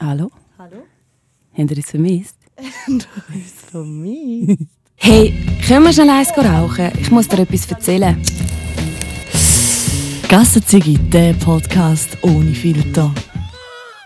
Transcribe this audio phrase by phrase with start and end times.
[0.00, 0.30] Hallo?
[0.58, 0.84] Hallo?
[1.56, 2.36] Habt ihr uns vermisst?
[2.86, 2.98] du
[3.32, 4.56] bist von mir.
[4.94, 5.34] Hey,
[5.66, 6.92] können wir schnell eins rauchen?
[7.00, 8.20] Ich muss dir etwas erzählen.
[10.28, 13.12] Gassenzigi, der Podcast ohne Filter.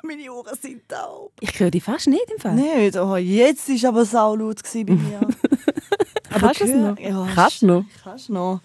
[0.02, 1.32] Meine Ohren sind taub.
[1.40, 2.54] Ich höre dich fast nicht im Fall.
[2.54, 5.20] Nicht, oh, jetzt war aber saulaut bei mir.
[6.30, 6.98] Kannst du es noch?
[6.98, 7.84] Ja, Kannst du noch?
[8.02, 8.60] Kannst du noch.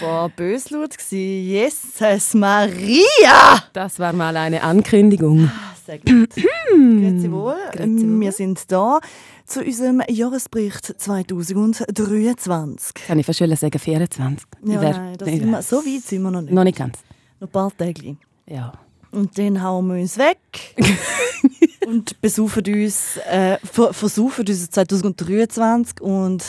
[0.00, 1.48] Boah, bös laut gewesen.
[1.48, 3.62] Jesus Maria!
[3.72, 5.50] Das war mal eine Ankündigung.
[5.96, 6.34] Gut.
[6.70, 7.56] Grüezi wohl.
[7.72, 8.20] Grüezi wohl.
[8.20, 9.00] Wir sind da
[9.46, 12.94] zu unserem Jahresbericht 2023.
[13.06, 14.46] Kann ich fast sagen, 24.
[14.64, 16.52] Ja, wär- nein, das sind wir, so weit sind wir noch nicht.
[16.52, 16.98] Noch nicht ganz.
[17.40, 18.16] Noch ein paar Tage.
[18.46, 18.72] Ja.
[19.10, 20.38] Und dann hauen wir uns weg
[21.86, 26.44] und besaufen uns, äh, ver versaufen uns 2023 und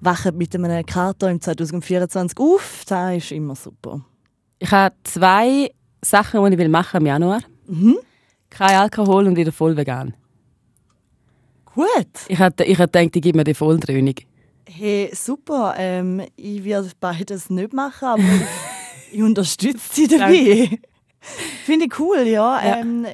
[0.00, 2.82] wachen mit einem Kater im 2024 auf.
[2.88, 4.00] Das ist immer super.
[4.58, 5.70] Ich habe zwei
[6.02, 7.40] Sachen, die ich machen will im Januar.
[7.68, 7.98] Mhm.
[8.50, 10.14] Kein Alkohol und wieder voll vegan.
[11.74, 11.86] Gut.
[12.28, 14.14] Ich hatte ich gedacht, ich gebe mir die Volldröhnung.
[14.68, 15.74] Hey, super.
[15.78, 18.22] Ähm, ich werde beides nicht machen, aber
[19.12, 20.78] ich, unterstütze sie dabei.
[21.64, 22.64] Finde ich cool, ja.
[22.64, 22.76] Ja.
[22.78, 23.06] Ähm,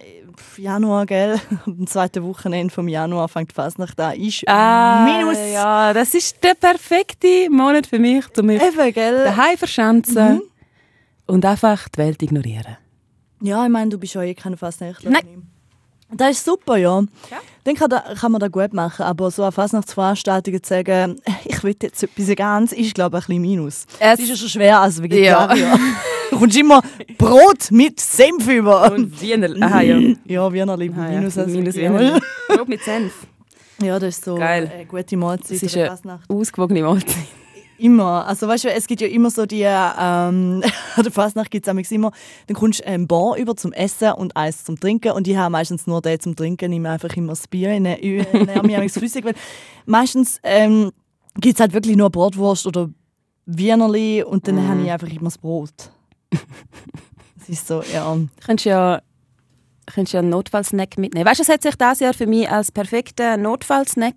[0.57, 1.41] Januar, gell?
[1.67, 4.13] Am zweiten Wochenende vom Januar fängt fast nach da.
[4.13, 5.39] Ist Ah, Minus.
[5.53, 9.25] Ja, das ist der perfekte Monat für mich, um mich Eben, gell?
[9.25, 10.43] daheim verschanzen Mhm.
[11.27, 12.77] und einfach die Welt ignorieren.
[13.41, 15.11] Ja, ich meine, du bist ja eh keine Fastnächtler.
[15.11, 15.47] Nein.
[16.13, 17.01] Das ist super, ja.
[17.01, 17.39] Ja.
[17.65, 21.63] Dann kann, da, kann man das gut machen, aber so eine Fastnachtsveranstaltung zu sagen, ich
[21.65, 23.87] will jetzt etwas ganz, ist glaube ich ein bisschen Minus.
[23.99, 25.77] Es- ist ja schon schwer als Vegetarier.
[26.31, 26.81] du kommst immer
[27.19, 28.93] Brot mit Senf über.
[28.93, 29.51] Und Wiener.
[29.67, 29.99] Aha, ja.
[30.27, 31.19] ja, Wiener lieben Ah, ja.
[31.19, 32.09] Minus als Minus Vegetarier.
[32.15, 32.21] Wiener.
[32.57, 33.13] Brot mit Senf.
[33.83, 34.71] Ja, das ist so Geil.
[34.73, 35.61] eine gute Mahlzeit.
[35.61, 37.17] Das ist eine ausgewogene Mahlzeit.
[37.79, 38.27] Immer.
[38.27, 40.63] Also weißt du, es gibt ja immer so die, ähm,
[40.97, 42.11] an der Fasnacht gibt es immer,
[42.47, 45.51] dann kommst du ein Bar über zum Essen und eins zum Trinken und ich habe
[45.51, 49.35] meistens nur den zum Trinken, nehme einfach immer das Bier, in mich amigs flüssig, weil
[49.85, 50.91] meistens ähm,
[51.39, 52.89] gibt es halt wirklich nur Bratwurst oder
[53.47, 54.69] Wienerli und dann Mhm.
[54.69, 55.71] habe ich einfach immer das Brot.
[57.39, 58.13] Das ist so, ja.
[58.13, 59.01] Du könntest ja,
[59.87, 61.25] könntest ja einen Notfallsnack mitnehmen.
[61.27, 64.17] Weißt du, es hat sich dieses Jahr für mich als perfekter Notfallsnack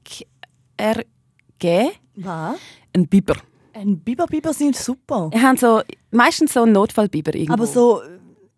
[0.75, 1.91] ergeben.
[2.16, 2.56] Was?
[2.95, 3.35] Ein Biber.
[3.79, 5.29] Ein Biber-Biber sind super.
[5.34, 5.81] Ich habe so,
[6.12, 7.53] meistens so einen Notfallbiber irgendwo.
[7.53, 8.01] Aber so,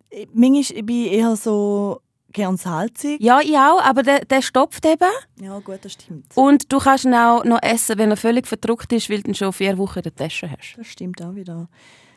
[0.10, 2.02] äh, manchmal bin ich eher so
[2.32, 3.22] gern salzig.
[3.22, 5.12] Ja, ich auch, aber der, der stopft eben.
[5.40, 6.26] Ja, gut, das stimmt.
[6.34, 9.36] Und du kannst ihn auch noch essen, wenn er völlig verdruckt ist, weil du ihn
[9.36, 10.74] schon vier Wochen in der Tasche hast.
[10.78, 11.70] Das stimmt auch wieder.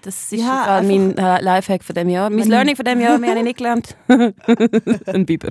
[0.05, 2.29] Das ist Ja, ja, mein äh, Lifehack von dem Jahr.
[2.29, 3.97] Mein Learning von dem Jahr, mehr habe ich nicht gelernt.
[5.07, 5.49] ein Biber.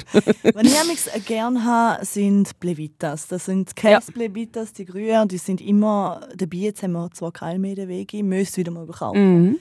[0.53, 3.27] Was ich amigs gerne habe, sind Blevitas.
[3.27, 6.57] Das sind Käse-Blevitas, die grünen, und die sind immer dabei.
[6.57, 9.43] Jetzt haben wir zwar keine mehr den Weg, ich müsste wieder mal kaufen.
[9.43, 9.57] Mhm.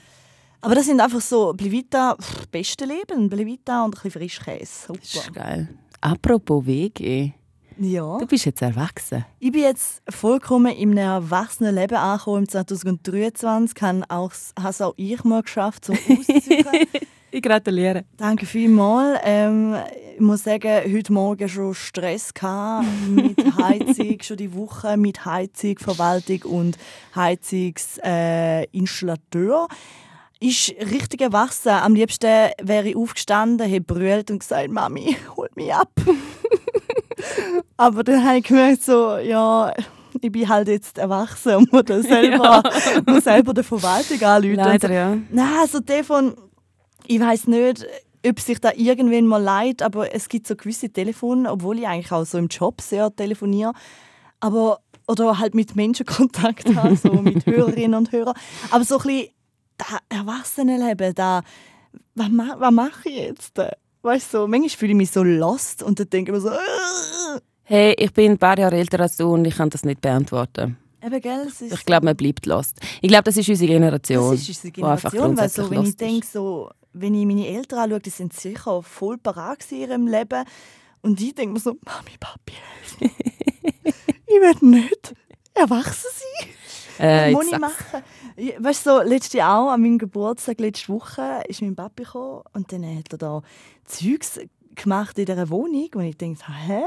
[0.61, 3.29] Aber das sind einfach so Blevita, pff, beste Leben.
[3.29, 4.87] Blevita und ein bisschen Frischkäse.
[4.93, 5.41] Das ist Super.
[5.41, 5.69] geil.
[6.01, 7.33] Apropos Wege.
[7.77, 8.17] Ja.
[8.17, 9.25] Du bist jetzt erwachsen.
[9.39, 13.81] Ich bin jetzt vollkommen in einem erwachsenen Leben angekommen im 2023.
[13.81, 16.65] Habe auch, habe es auch ich mal geschafft, zum auszuziehen.
[17.35, 18.05] Ich gratuliere.
[18.15, 19.19] Danke vielmals.
[19.23, 19.75] Ähm,
[20.13, 25.79] ich muss sagen, heute Morgen schon Stress gehabt mit Heizung, schon die Woche mit Heizung,
[25.79, 26.77] Verwaltung und
[27.15, 29.67] Heizungsinstallateur.
[29.67, 31.69] Äh, ist richtig erwachsen.
[31.69, 35.89] Am liebsten wäre ich aufgestanden, hätte brüllt und gesagt, Mami, hol mich ab.
[37.77, 39.73] Aber dann habe ich gemerkt, so, ja,
[40.21, 42.63] ich bin halt jetzt erwachsen und muss, selber,
[43.05, 44.59] muss selber der Verwaltung anrufen.
[44.59, 44.69] und so.
[44.69, 45.17] Leider, ja.
[45.29, 46.35] Nein, also der von,
[47.07, 47.85] ich weiß nicht,
[48.25, 52.11] ob sich da irgendwann mal leid, aber es gibt so gewisse Telefone, obwohl ich eigentlich
[52.11, 53.73] auch so im Job sehr telefoniere,
[54.39, 58.35] aber oder halt mit Menschen Kontakt habe, so mit Hörerinnen und Hörern.
[58.71, 59.27] Aber so ein bisschen
[59.77, 61.41] das Erwachsenenleben, da,
[62.15, 63.59] was, ma, was mache ich jetzt?
[64.03, 66.49] Weißt du, so, manchmal fühle ich mich so lost und dann denke ich mir so,
[66.49, 70.01] äh, Hey, ich bin ein paar Jahre älter als du und ich kann das nicht
[70.01, 70.75] beantworten.
[71.01, 72.79] eben, gell, Ich glaube, man bleibt lost.
[73.01, 74.31] Ich glaube, das ist unsere Generation.
[74.31, 78.01] Das ist unsere Generation, weil so, wenn ich denke, so, wenn ich meine Eltern anschaue,
[78.01, 80.43] die sind sicher voll parat in ihrem Leben.
[81.01, 82.53] Und ich denke mir so, Mami, Papi,
[82.99, 85.13] ich will nicht
[85.53, 86.49] erwachsen sein.
[86.99, 88.03] Äh, Was muss ich machen?
[88.59, 92.41] Weißt du, so, letztes Jahr auch, an meinem Geburtstag, letzte Woche, ist mein Papi gekommen
[92.53, 93.41] und dann hat er da
[93.85, 94.39] Zeugs
[94.75, 96.83] gemacht in dieser Wohnung und ich denke, hä?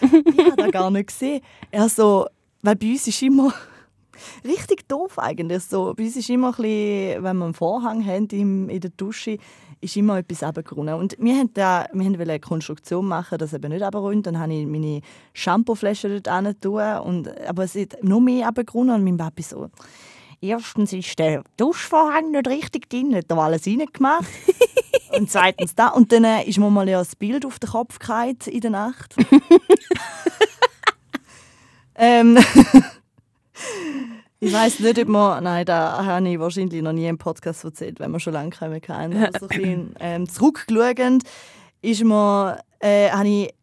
[0.00, 1.42] Ich habe das gar nicht gesehen.
[1.70, 2.26] Er so,
[2.62, 3.52] weil bei uns ist immer
[4.44, 5.64] richtig doof eigentlich.
[5.64, 8.90] So, bei uns ist immer ein bisschen, wenn wir einen Vorhang haben im, in der
[8.96, 9.38] Dusche,
[9.80, 10.94] ist immer etwas runtergerunnen.
[10.94, 14.26] Und wir wollten da, wir wollten eine Konstruktion machen, dass es eben nicht runterrunnt.
[14.26, 15.00] Dann habe ich meine
[15.32, 19.70] Shampooflasche dort tun und Aber es ist noch mehr runtergerunnen und mein Papi so,
[20.42, 24.24] Erstens ist der Duschvorhang nicht richtig drin, hat er alles reingemacht.
[25.12, 25.88] Und zweitens da.
[25.88, 28.70] Und dann äh, ist mir mal ja das Bild auf den Kopf gefallen in der
[28.70, 29.14] Nacht.
[31.94, 32.38] ähm,
[34.40, 38.00] ich weiß nicht, ob man, nein, da habe ich wahrscheinlich noch nie im Podcast erzählt,
[38.00, 39.22] wenn wir schon lange keinen kennen.
[39.22, 40.26] Also, so ein bisschen, ähm,
[41.82, 43.54] ist mir, äh, habe ich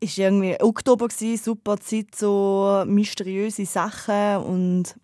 [0.00, 4.94] ist irgendwie Oktober gewesen, super Zeit, so mysteriöse Sachen und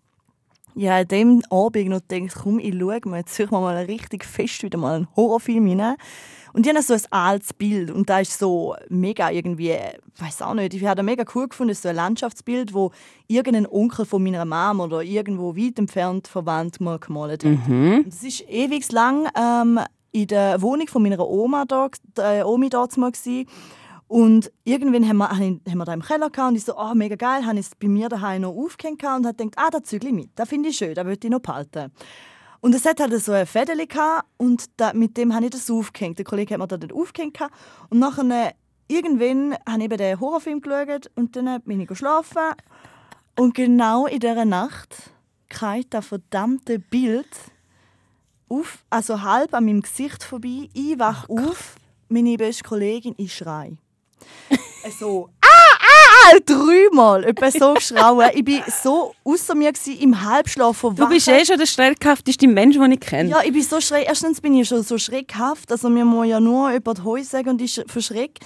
[0.75, 4.63] ja, an dem Abend noch gedacht, komm, ich schaue mir jetzt suche mal richtig fest
[4.63, 5.95] wieder mal einen Horrorfilm hinein.
[6.53, 9.75] Und ich habe so ein altes Bild und da ist so mega irgendwie,
[10.17, 12.91] weiß auch nicht, ich habe das mega cool gefunden, so ein Landschaftsbild, wo
[13.27, 17.67] irgendein Onkel von meiner Mama oder irgendwo weit entfernt verwandt mal gemalt hat.
[17.67, 18.05] Mhm.
[18.05, 19.79] Das ist ewig lang ähm,
[20.11, 21.89] in der Wohnung von meiner Oma da,
[22.19, 23.47] äh, Omi dort mal gewesen.
[24.07, 27.15] Und irgendwann haben wir, haben wir da im Keller gehabt und ich so, oh, mega
[27.15, 30.09] geil, habe ich es bei mir daheim noch aufgehängt und habe gedacht, ah, da zügle
[30.09, 31.91] ich mit, das finde ich schön, das möchte ich noch behalten.
[32.63, 33.89] Und es hat halt so ein Fädeli
[34.37, 36.17] und da, mit dem habe ich das aufgehängt.
[36.17, 37.37] Der Kollege hat mir das dort aufgehängt
[37.89, 38.53] und nachher
[38.87, 42.53] irgendwann habe ich eben den Horrorfilm geschaut und dann bin ich geschlafen
[43.37, 44.95] und genau in dieser Nacht
[45.49, 47.27] kam das verdammte Bild
[48.47, 50.69] auf, also halb an meinem Gesicht vorbei.
[50.73, 51.75] Ich wach auf,
[52.07, 53.73] meine beste Kollegin, ich schrei.
[54.97, 55.62] so, ah,
[56.45, 58.29] dreimal, etwa so geschrauen.
[58.33, 61.09] Ich war so außer mir gewesen, im Halbschlaf Du verwacht.
[61.09, 63.29] bist eh schon der schreckhafteste Mensch, den ich kenne.
[63.29, 64.05] Ja, ich bin so schreck.
[64.07, 67.61] Erstens bin ich schon so schreckhaft, also mir muss ja nur jemand Heu sagen und
[67.61, 68.39] ich verschreck.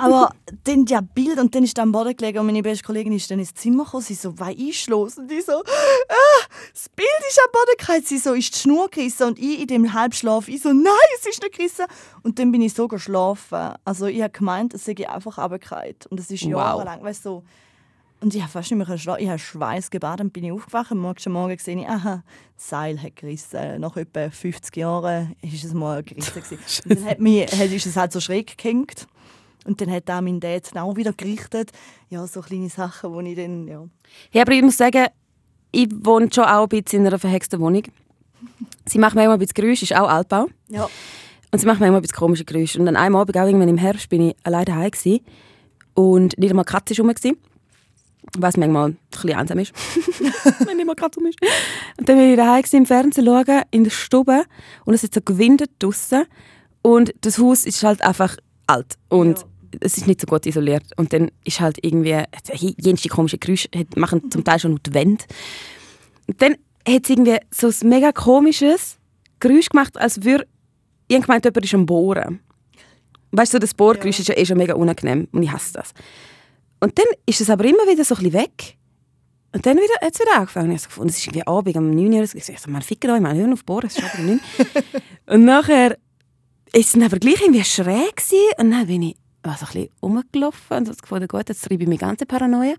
[0.00, 0.30] Aber
[0.64, 3.38] dann ja Bild und dann ist am Boden gelegen und meine beste Kollegin ist dann
[3.38, 4.02] ins Zimmer gekommen.
[4.02, 5.18] Sie so, was ist los?
[5.18, 8.02] Und ich so, ah, das Bild ist am Boden gefallen.
[8.04, 10.48] Sie so, ist die Schnur gerissen und ich in dem Halbschlaf.
[10.48, 11.86] Ich so, nein, es ist nicht gerissen.
[12.26, 13.74] Und dann bin ich so geschlafen.
[13.84, 15.94] Also ich habe gemeint, es sei einfach runtergefallen.
[16.10, 16.50] Und es ist Wow.
[16.50, 17.42] jahrelang, weißt du, so.
[18.20, 19.22] Und ich habe fast nicht mehr schlafen.
[19.22, 20.90] Ich habe Schweiß gebadet und bin ich aufgewacht.
[20.90, 22.24] Am nächsten Morgen gesehen, ich, aha,
[22.56, 23.80] das Seil hat gerissen.
[23.80, 26.42] Nach etwa 50 Jahren ist es mal gerissen.
[26.88, 29.06] und dann hat mich, hat, ist es halt so schräg gehängt.
[29.64, 31.70] Und dann hat auch mein Dad dann auch wieder gerichtet.
[32.10, 33.84] Ja, so kleine Sachen, wo ich dann, ja.
[34.32, 35.06] Ja, aber ich muss sagen,
[35.70, 37.84] ich wohne schon auch ein bisschen in einer verhexten Wohnung.
[38.84, 40.48] Sie macht manchmal ein bisschen Geräusche, ist auch Altbau.
[40.70, 40.88] Ja,
[41.52, 42.78] Und sie macht manchmal ein bisschen komische Geräusche.
[42.78, 45.20] Und dann einmal Abend, auch irgendwann im Herbst, bin ich alleine daheim gewesen.
[45.94, 47.36] Und nicht einmal die Katze war rum.
[48.38, 49.72] Was manchmal ein bisschen einsam ist.
[50.66, 51.38] Wenn nicht mal Katze rum ist.
[51.98, 54.42] Und dann bin ich daheim gewesen, im Fernsehen schauen, in der Stube.
[54.84, 56.24] Und es hat so gewindet draussen.
[56.82, 58.96] Und das Haus ist halt einfach alt.
[59.08, 59.44] Und Ja.
[59.80, 60.84] es ist nicht so gut isoliert.
[60.96, 62.22] Und dann ist halt irgendwie,
[62.52, 65.24] jenste komische Geräusche machen zum Teil schon die Wände.
[66.26, 66.52] Und dann
[66.86, 68.98] hat es irgendwie so ein mega komisches
[69.40, 70.46] Geräusch gemacht, als würde
[71.08, 72.40] ich gemeint, jemand ist am Bohren.
[73.32, 74.22] Weißt du, so das Bohrgeräusch Ja.
[74.22, 75.92] ist ja eh schon mega unangenehm und ich hasse das.
[76.80, 78.76] Und dann ist es aber immer wieder so ein bisschen weg.
[79.52, 80.72] Und dann wieder, hat es wieder angefangen.
[80.72, 82.22] Ich habe so gefunden, es ist irgendwie Abend um 9 Uhr.
[82.22, 84.40] Ich so, man ficken euch, man hören auf Bohren, es ist um 9
[85.26, 85.96] Und nachher
[86.72, 88.52] ist es dann aber gleich irgendwie schräg gewesen.
[88.58, 91.88] Und dann bin ich also ein bisschen rumgelaufen und habe gefunden, gut, jetzt treibe ich
[91.88, 92.74] mich ganze Paranoia.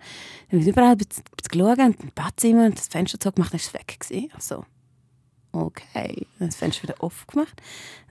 [0.49, 3.73] Dann bin ich überall geschaut und im Badzimmer und das Fenster zugemacht, dann ist es
[3.73, 4.29] weg gewesen.
[4.35, 4.65] Also,
[5.51, 6.27] okay.
[6.39, 7.61] Dann das Fenster wieder aufgemacht.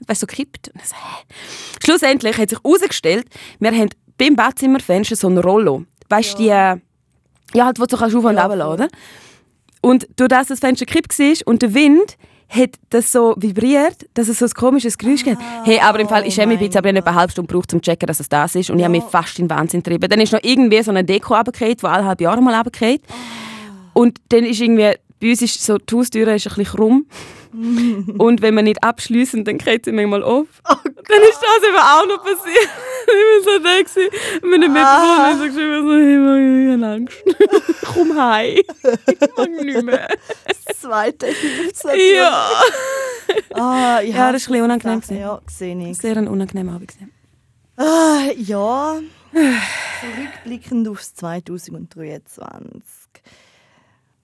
[0.07, 0.71] Weißt du, so gekippt.
[0.75, 1.25] Und so, hä?
[1.85, 3.27] Schlussendlich hat sich herausgestellt,
[3.61, 5.85] wir haben beim Badzimmerfenster so ein Rollo.
[6.09, 6.77] Weißt du, die, äh,
[7.55, 8.89] ja, halt, wo du so kannst auf und Ja, runter oder?
[9.81, 12.17] Und durch das das Fenster gekippt war und der Wind
[12.49, 15.41] hat das so vibriert, dass es so ein komisches Geräusch gibt.
[15.65, 17.49] Hey, aber im Fall, ich oh schäme mich bisschen, aber ich habe eine halbe Stunde
[17.49, 18.71] gebraucht, um zu checken, dass es das ist.
[18.71, 19.03] Und ich habe Ja.
[19.03, 20.09] mich fast in den Wahnsinn getrieben.
[20.09, 23.03] Dann ist noch irgendwie so eine Deko runtergefallen, die alle halbe Jahre mal runterfällt.
[23.95, 24.03] Oh.
[24.03, 24.95] Und dann ist irgendwie,
[25.27, 27.07] bei uns ist so, die Haustür ist ein bisschen krumm.
[28.19, 30.47] und wenn wir nicht abschließen, dann geht sie manchmal auf.
[30.69, 32.69] Oh dann ist das eben auch noch passiert.
[33.07, 34.43] ich war so da gewesen.
[34.43, 35.33] Und meine Ah.
[35.33, 37.83] Mitbewohner so geschrieben, so, hey, ich habe Angst.
[37.95, 38.59] Komm heim.
[38.59, 40.09] Ich mag nicht mehr.
[40.67, 42.15] das zweite natürlich.
[42.17, 42.51] Ja.
[43.55, 45.19] Ah, Ja, hasse das ist ein bisschen unangenehm Sachen.
[45.19, 45.99] Ja, gesehen ich.
[45.99, 46.89] Sehr ein unangenehmer Abend.
[46.89, 47.13] gewesen.
[47.77, 49.01] Ah, ja,
[50.01, 52.83] zurückblickend aufs 2023.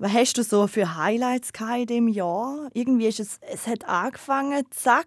[0.02, 2.68] Was hast du so für Highlights in diesem Jahr?
[2.75, 5.06] Irgendwie ist es, es hat angefangen, zack.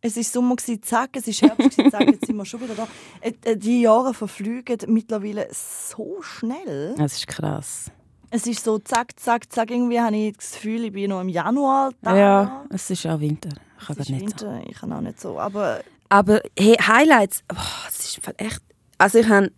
[0.00, 2.74] Es war Sommer, gewesen, zack, es ist Herbst, gewesen, zack, jetzt sind wir schon wieder
[2.74, 2.88] da.
[3.20, 6.94] Äh, äh, Die Jahre verfliegen mittlerweile so schnell.
[6.96, 7.90] Das ist krass.
[8.30, 9.70] Es ist so zack, zack, zack.
[9.70, 12.16] Irgendwie habe ich das Gefühl, ich bin noch im Januar da.
[12.16, 13.50] Ja, es ist auch Winter.
[13.78, 14.46] Ich kann es ist nicht so.
[14.46, 15.38] Winter, ich kann auch nicht so.
[15.38, 17.44] Aber Aber hey, Highlights,
[17.90, 18.62] es ist im Fall echt.
[18.96, 19.52] Also ich hatte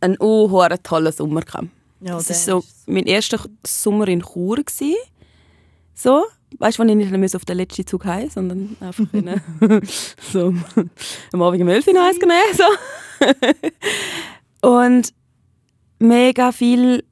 [0.00, 1.42] einen unhuren tollen Sommer.
[1.42, 1.68] Gehabt.
[2.00, 4.56] Ja, der war so mein erster Sommer in Chur.
[4.56, 4.96] Gewesen.
[5.94, 6.24] So,
[6.58, 9.40] weißt du, wo ich nicht mehr auf den letzten Zug heim, sondern einfach in,
[10.32, 10.54] so
[11.32, 12.54] am Abend um 11 Uhr genommen.
[12.56, 12.64] So.
[14.68, 15.12] Und
[15.98, 17.04] mega viele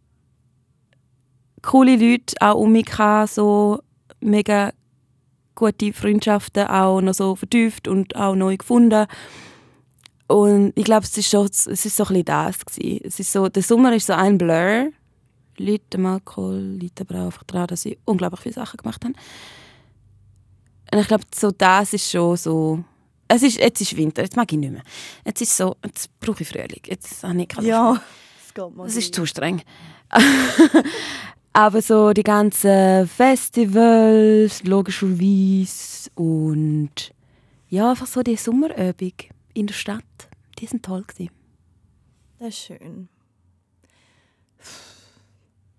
[1.62, 3.80] coole Leute auch um mich gehabt, so
[4.20, 4.72] mega
[5.54, 9.06] gute Freundschaften auch noch so vertieft und auch neu gefunden.
[10.28, 13.00] Und ich glaube, es ist schon, es ist so ein bisschen das gewesen.
[13.02, 14.90] Es ist so, der Sommer ist so ein Blur.
[15.56, 19.16] Liegt am Alkohol, liegt aber auch einfach daran, dass sie unglaublich viele Sachen gemacht haben.
[20.92, 22.84] Und ich glaube, so das ist schon so...
[23.26, 24.82] Es ist, jetzt ist Winter, jetzt mag ich nicht mehr.
[25.24, 26.82] Jetzt ist so, jetzt brauche ich Frühling.
[26.86, 28.00] Jetzt habe ich keine Ja,
[28.46, 28.86] es geht mal.
[28.86, 29.62] Es ist zu streng.
[31.52, 37.12] aber so die ganzen Festivals, logischerweise, und
[37.68, 39.12] ja, einfach so die Sommerübung
[39.58, 40.04] in der Stadt,
[40.60, 41.32] die sind toll gewesen.
[42.38, 43.08] Das ist schön.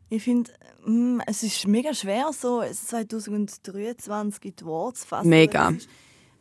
[0.09, 0.51] Ich finde,
[0.85, 5.29] mm, es ist mega schwer, so 2023 in die Worte zu fassen.
[5.29, 5.73] Mega.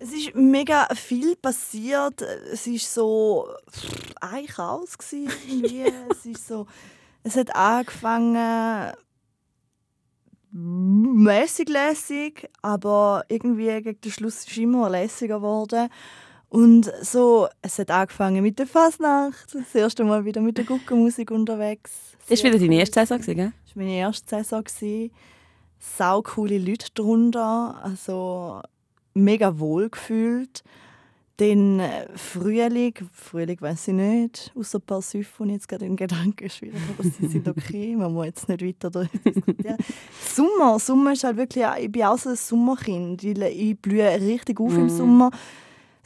[0.00, 2.23] Es ist, mega viel passiert.
[2.23, 3.49] Es ist so
[4.21, 5.92] ein Chaos gewesen, irgendwie.
[6.11, 6.66] es ist so,
[7.23, 8.95] es hat angefangen
[10.50, 15.88] mäßig lässig, aber irgendwie gegen den Schluss ist es immer lässiger geworden.
[16.50, 21.31] Und so, es hat angefangen mit der Fasnacht, das erste Mal wieder mit der Guckenmusik
[21.31, 21.93] unterwegs.
[22.28, 23.52] Das war wieder deine erste Saison, gell?
[23.67, 24.62] Das war meine erste Saison.
[25.78, 27.78] Sau coole Leute drunter.
[27.83, 28.61] Also
[29.14, 30.62] mega wohl gefühlt.
[31.37, 35.95] Dann äh, Frühling, Frühling weiß ich nicht, außer ein paar Süffe, die jetzt gerade in
[35.95, 39.76] Gedanken schwierig, aber sie sind okay, man muss jetzt nicht weiter darüber diskutieren.
[40.35, 43.23] Sommer, Sommer ist halt wirklich, ich bin auch so ein Sommerkind.
[43.23, 44.88] Ich, blühe richtig auf im Mhm.
[44.88, 45.31] Sommer.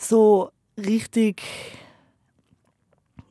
[0.02, 1.42] So richtig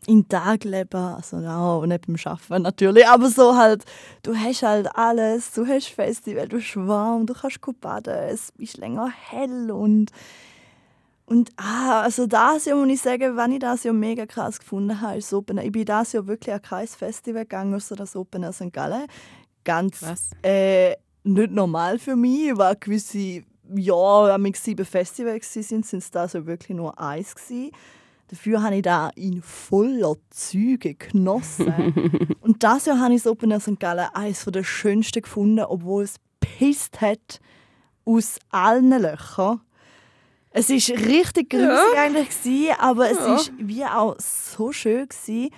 [0.08, 3.86] in den Tag leben, also auch nicht beim Arbeiten natürlich, aber so halt,
[4.24, 8.78] du hast halt alles, du hast Festival, du hast warm, du kannst baden, es ist
[8.78, 10.12] länger hell und
[11.28, 15.00] und ah, also das Jahr muss ich sagen, wenn ich das Jahr mega krass gefunden
[15.00, 15.66] habe, ist das Open Air.
[15.66, 18.74] Ich bin das Jahr wirklich an kein Festival gegangen, außer das Open Air St.
[18.74, 19.08] Gallen.
[19.64, 20.32] Ganz Was?
[20.44, 23.44] äh, nicht normal für mich, weil gewisse
[23.76, 27.72] ja, am sieben Festivals waren, sind es das ja wirklich nur eins gewesen.
[28.28, 32.36] Dafür habe ich da in voller Züge genossen.
[32.42, 33.80] und das Jahr habe ich das Open Air St.
[33.80, 37.42] Gallen eines der schönsten gefunden, obwohl es pisst hat
[38.06, 39.62] aus allen Löchern.
[40.52, 43.36] Es ist richtig gruselig eigentlich gewesen, aber es Ja.
[43.36, 45.50] ist wie auch so schön gewesen.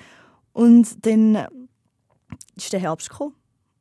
[0.51, 1.47] Und dann
[2.55, 3.33] ist der Herbst gekommen.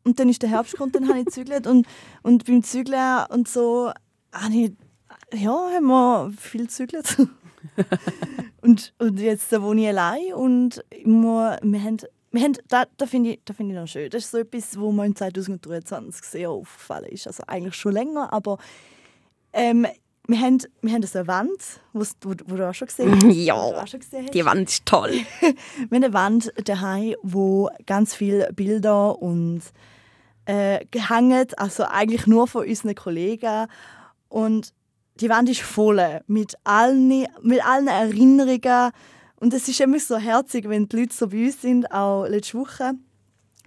[0.04, 1.86] Und dann ist der Herbst gekommen und dann habe ich gezügelt und,
[2.22, 3.92] und beim Zügeln und so
[4.32, 4.72] habe ich,
[5.34, 7.16] ja, haben wir viel gezügelt.
[8.60, 11.98] und, und jetzt wohne ich allein und muss, wir haben,
[12.30, 14.10] wir haben, da, da finde ich, da finde ich noch schön.
[14.10, 17.26] Das ist so etwas, wo mir in 2023 sehr aufgefallen ist.
[17.26, 18.58] Also eigentlich schon länger, aber
[19.52, 19.86] ähm,
[20.26, 23.24] wir haben, wir haben eine Wand, wo, wo du auch schon gesehen hast.
[23.34, 23.86] Ja.
[23.86, 24.34] schon gesehen hast.
[24.34, 25.10] Die Wand ist toll.
[25.40, 29.62] Wir haben eine Wand daheim, wo ganz viele Bilder und
[30.44, 33.66] äh, gehangen, also eigentlich nur von unseren Kollegen.
[34.32, 34.72] Und
[35.20, 38.90] die Wand ist voll mit allen, mit allen Erinnerungen.
[39.36, 42.58] Und es ist immer so herzig, wenn die Leute so bei uns sind, auch letzte
[42.58, 42.94] Woche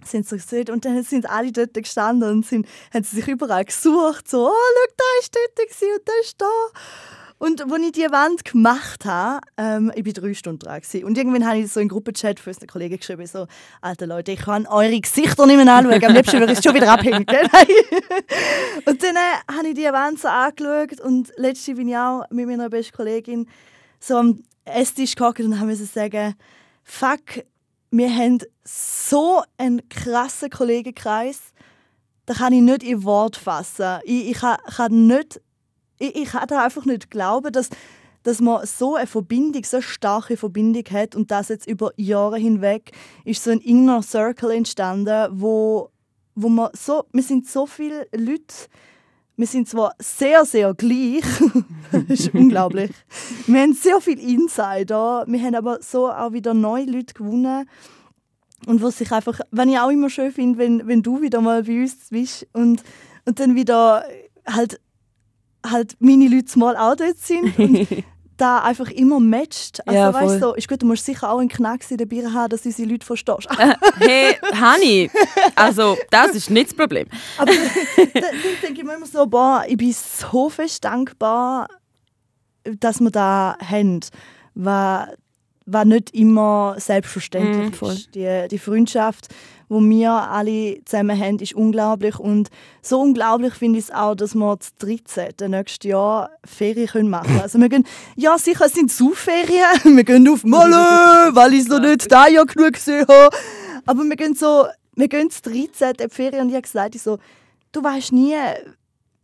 [0.04, 3.64] sind sie gesehen und dann sind alle dort gestanden und sind, haben sie sich überall
[3.64, 6.46] gesucht, so, oh, schau, da ist dort und da ist da.
[7.38, 10.80] Und als ich diese Wand gemacht habe, ähm, ich war drei Stunden dran.
[10.80, 11.04] Gewesen.
[11.04, 13.46] Und irgendwann habe ich so in Gruppenchat für unsere Kollegen geschrieben, so,
[13.82, 16.74] Alter Leute, ich kann eure Gesichter nicht mehr anschauen, am liebsten würde ich es schon
[16.74, 17.26] wieder abhängen.
[17.26, 17.46] gell?»
[18.86, 22.46] und dann äh, habe ich diese Wand so angeschaut und letztens bin ich auch mit
[22.46, 23.46] meiner besten Kollegin
[24.00, 26.34] so am Esstisch gehockt und haben müssen sagen,
[26.84, 27.44] fuck,
[27.90, 31.52] wir haben so einen krassen Kollegenkreis,
[32.24, 34.00] da kann ich nicht in Wort fassen.
[34.04, 35.40] Ich, ich, kann, kann nicht,
[35.98, 37.70] ich, ich kann da einfach nicht glauben, dass,
[38.22, 42.38] dass man so eine Verbindung, so eine starke Verbindung hat und das jetzt über Jahre
[42.38, 42.92] hinweg
[43.24, 45.90] ist so ein Inner Circle entstanden, wo,
[46.34, 48.68] wo man so, wir sind so viele Leute,
[49.36, 51.22] wir sind zwar sehr, sehr gleich,
[51.92, 52.90] das ist unglaublich.
[53.46, 57.68] Wir haben sehr viel Insider, wir haben aber so auch wieder neue Leute gewonnen.
[58.66, 61.64] Und was ich einfach, wenn ich auch immer schön finde, wenn, wenn du wieder mal
[61.64, 62.82] bei uns bist und,
[63.26, 64.04] und dann wieder
[64.46, 64.80] halt,
[65.70, 67.88] halt meine Leute mal auch dort sind und
[68.36, 69.86] da einfach immer matcht.
[69.86, 72.06] Also Ja, weißt du, so, ist gut, du musst sicher auch einen Knacks in der
[72.06, 73.48] Bier haben, dass du unsere Leute verstehst.
[73.98, 75.10] Hey, Hani,
[75.54, 77.06] also das ist nicht das Problem.
[77.38, 77.52] Aber
[77.96, 81.68] dann denke ich mir immer so, boah, ich bin so fest dankbar,
[82.64, 84.00] dass wir da haben.
[84.54, 85.08] War,
[85.66, 87.80] war nicht immer selbstverständlich.
[87.80, 88.12] Mm.
[88.12, 89.28] Die, die Freundschaft,
[89.68, 92.18] die wir alle zusammen haben, ist unglaublich.
[92.18, 92.48] Und
[92.82, 95.50] so unglaublich finde ich es auch, dass wir das 13.
[95.50, 97.40] nächstes Jahr Ferien können machen können.
[97.40, 99.56] Also wir gehen, ja sicher, es sind Ferien.
[99.96, 103.34] Wir gehen auf Malle, weil ich es noch nicht da Jahr genug gesehen habe.
[103.86, 105.90] Aber wir gehen so, wir gehen das 13.
[105.90, 107.18] in die Ferien und ich habe gesagt, ich so,
[107.72, 108.34] du weißt nie,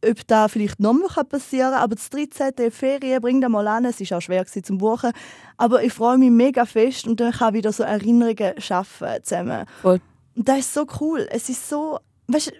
[0.05, 1.83] ob das vielleicht nochmal passieren kann.
[1.83, 2.71] Aber das 13.
[2.71, 3.85] Ferien bringt einmal an.
[3.85, 5.13] Es war auch schwer zum Buchen.
[5.57, 9.67] Aber ich freue mich mega fest und dann kann ich wieder so Erinnerungen schaffen zusammen.
[9.81, 10.01] Voll.
[10.35, 11.29] Und das ist so cool.
[11.31, 11.99] Es ist so,
[12.29, 12.53] weißt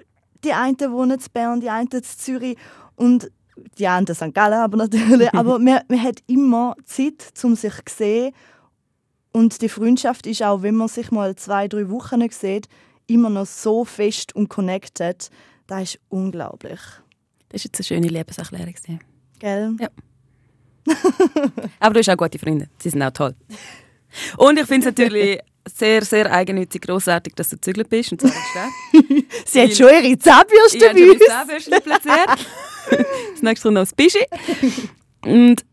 [0.45, 2.57] die einen wohnen in Bern, die einen in Zürich
[2.97, 3.31] und
[3.79, 4.35] die anderen in St.
[4.35, 5.33] Gallen aber natürlich.
[5.35, 8.35] aber man, man hat immer Zeit, um sich zu sehen.
[9.33, 12.69] Und die Freundschaft ist auch, wenn man sich mal zwei, drei Wochen nicht sieht,
[13.07, 15.31] immer noch so fest und connected.
[15.67, 16.81] Das ist unglaublich.
[17.49, 18.75] Das war jetzt eine schöne Lebenserklärung.
[19.39, 19.77] Gell?
[19.81, 19.89] Ja.
[21.81, 22.69] Aber du hast auch gute Freunde.
[22.79, 23.35] Sie sind auch toll.
[24.37, 28.13] Und ich finde es natürlich sehr, sehr eigennützig, grossartig, dass du gezügelt bist.
[28.13, 29.25] Und Städte.
[29.47, 31.21] Sie hat schon ihre Zahnbürste Ich habe bei schon uns.
[31.21, 32.47] mein Zahnbürstchen platziert.
[33.33, 34.25] das nächste kommt noch das Bischi.
[35.25, 35.65] Und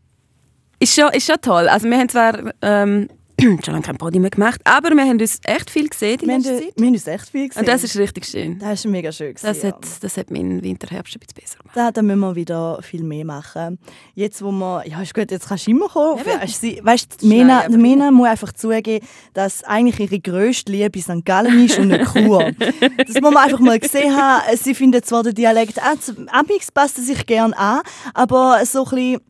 [0.80, 1.68] ist schon, ist schon toll.
[1.68, 3.10] Also wir haben zwar ähm,
[3.64, 6.34] schon lange kein Body mehr gemacht, aber wir haben uns echt viel gesehen die Wir
[6.34, 6.74] haben, Zeit.
[6.76, 7.60] wir haben uns echt viel gesehen.
[7.62, 8.60] Und das ist richtig schön.
[8.60, 9.34] das ist mega schön.
[9.34, 9.70] Gewesen, Das ja.
[9.70, 11.76] hat, das hat meinen Winterherbst ein bisschen besser gemacht.
[11.78, 13.80] Da, da müssen wir wieder viel mehr machen.
[14.16, 16.24] Jetzt, wo wir, ja, ist gut, jetzt kannst du immer kommen.
[16.26, 21.00] Weißt du, weißt, die Mena, die Mena muss einfach zugeben, dass eigentlich ihre grösste Liebe
[21.02, 21.24] St.
[21.26, 22.52] Gallen ist und nicht Chur.
[22.98, 24.44] das muss man einfach mal gesehen haben.
[24.58, 27.82] Sie findet zwar den Dialekt, zu- amix passt sich gern an,
[28.14, 29.22] aber so ein bisschen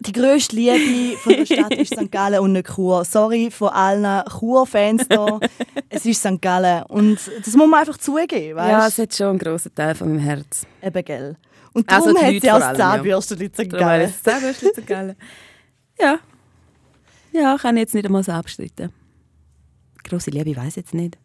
[0.00, 2.10] die grösste Liebe von der Stadt ist St.
[2.10, 3.04] Gallen und nicht Chur.
[3.04, 5.38] Sorry von allen Chur-Fans da.
[5.88, 6.40] Es ist St.
[6.40, 6.84] Gallen.
[6.84, 10.08] Und das muss man einfach zugeben, weißt Ja, es hat schon einen grossen Teil von
[10.08, 10.66] meinem Herz.
[10.82, 11.36] Eben, gell.
[11.74, 13.50] Und Also darum die hat sie allem, das ja.
[13.50, 13.70] St.
[13.70, 14.14] Gallen.
[14.22, 15.16] Zahnbürstchen zu Gallen.
[16.00, 16.18] Ja.
[17.32, 18.90] Ja, kann ich jetzt nicht einmal so abstreiten.
[20.04, 21.18] Grosse Liebe weiß ich jetzt nicht.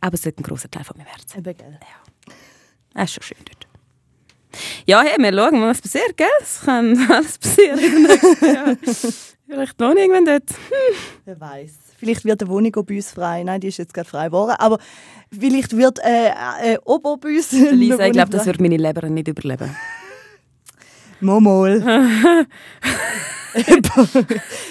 [0.00, 1.34] Aber es hat einen grossen Teil von meinem Herz.
[1.36, 1.78] Eben, gell.
[2.94, 3.63] Das ist schon schön dort.
[4.86, 6.26] Ja, hey, wir schauen was passiert, gell?
[6.40, 8.78] Es kann alles passieren in den nächsten Jahren.
[9.46, 10.50] Vielleicht noch irgendwann dort.
[11.24, 11.72] Wer weiß.
[11.98, 13.42] Vielleicht wird eine Wohnung auch bei uns frei.
[13.44, 14.54] Nein, die ist jetzt gerade frei geworden.
[14.58, 14.78] Aber
[15.30, 16.28] vielleicht wird äh,
[16.62, 17.52] äh, Obo bei uns.
[17.52, 19.74] Lisa, ich glaube, das wird meine Leber nicht überleben.
[21.20, 21.82] Momol.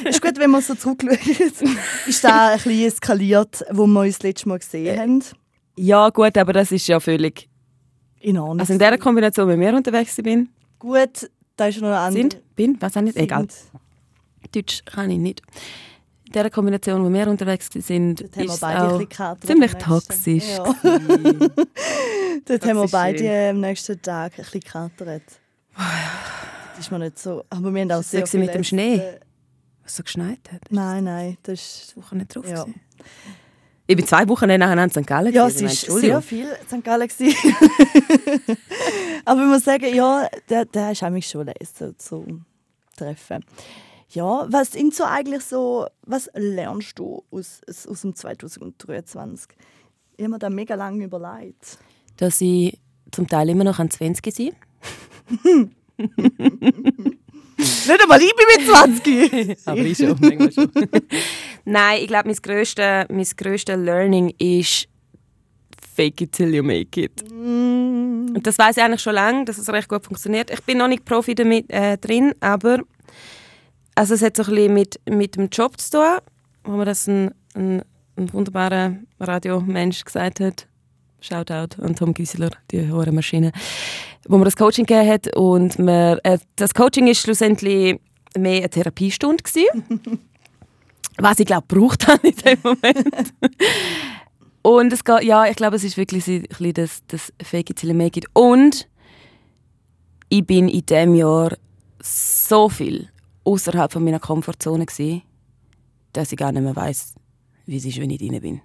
[0.04, 1.18] ist gut, wenn man so zurückschaut.
[2.06, 5.24] ist da ein bisschen eskaliert, wo wir uns das letzte Mal gesehen haben.
[5.76, 7.50] Ja, gut, aber das ist ja völlig...
[8.24, 8.62] In Ordnung.
[8.62, 12.22] Also in der Kombination, wenn wir unterwegs bin, gut, da ist noch eine andere.
[12.22, 13.24] sind, bin, was auch nicht, Sind.
[13.24, 13.48] egal.
[14.54, 15.42] Deutsch kann ich nicht.
[16.28, 20.48] In der Kombination, wo wir unterwegs sind, ist beide auch ziemlich toxisch.
[20.52, 20.64] Ja.
[22.46, 25.24] Dort haben wir beide am nächsten Tag ein bisschen gekatert.
[25.76, 27.44] Das ist mir nicht so.
[27.50, 29.02] Aber wir haben auch sehr so mit viel dem Schnee?
[29.84, 30.62] Was so geschneit hat.
[30.70, 31.98] Nein, nein, das ist.
[31.98, 32.48] Woche nicht drauf.
[32.48, 32.64] Ja.
[32.64, 32.80] gewesen.
[33.86, 35.06] Ich bin zwei Wochen nacheinander in St.
[35.06, 35.34] Gallen.
[35.34, 36.84] Ja, es war meine, sehr viel St.
[36.84, 37.10] Gallen.
[39.26, 42.42] Aber ich muss sagen, ja, der, der ist eigentlich schon leise zu
[42.96, 43.44] treffen.
[44.10, 49.50] Ja, was sind so eigentlich so, was lernst du aus, aus, dem 2023?
[50.16, 51.80] Ich habe mir da mega lange überlegt.
[52.18, 52.80] Dass ich
[53.12, 54.56] zum Teil immer noch an 20 sein
[57.88, 59.58] Nicht einmal ich bin mit 20!
[59.68, 60.72] Aber ich schon, manchmal schon.
[61.66, 64.88] Nein, ich glaube, mein grösstes mein grösste Learning ist
[65.96, 67.24] «Fake it till you make it».
[67.32, 70.50] Und das weiß ich eigentlich schon lange, dass es recht gut funktioniert.
[70.50, 72.80] Ich bin noch nicht Profi damit, äh, drin, aber
[73.96, 76.18] also es hat so ein bisschen mit, mit dem Job zu tun,
[76.64, 77.84] wo mir das ein, ein,
[78.18, 80.68] ein wunderbarer Radiomensch gesagt hat.
[81.24, 83.54] Shoutout an Tom Gieseler, die hohe Maschine,
[84.28, 85.36] wo mir das Coaching gegeben hat.
[85.38, 87.98] Und mir, äh, das Coaching ist schlussendlich
[88.38, 89.42] mehr eine Therapiestunde
[91.18, 93.34] was ich glaube braucht habe in dem Moment.
[94.64, 97.78] Und es geht, ja, ich glaube, es ist wirklich ein bisschen das, das Fake it
[97.78, 98.26] till you make it.
[98.34, 98.90] Und
[100.28, 101.56] ich bin in diesem Jahr
[102.02, 103.08] so viel
[103.46, 105.22] außerhalb von meiner Komfortzone gewesen,
[106.12, 107.16] dass ich gar nicht mehr weiß,
[107.66, 108.62] wie es ist, wenn ich drin bin.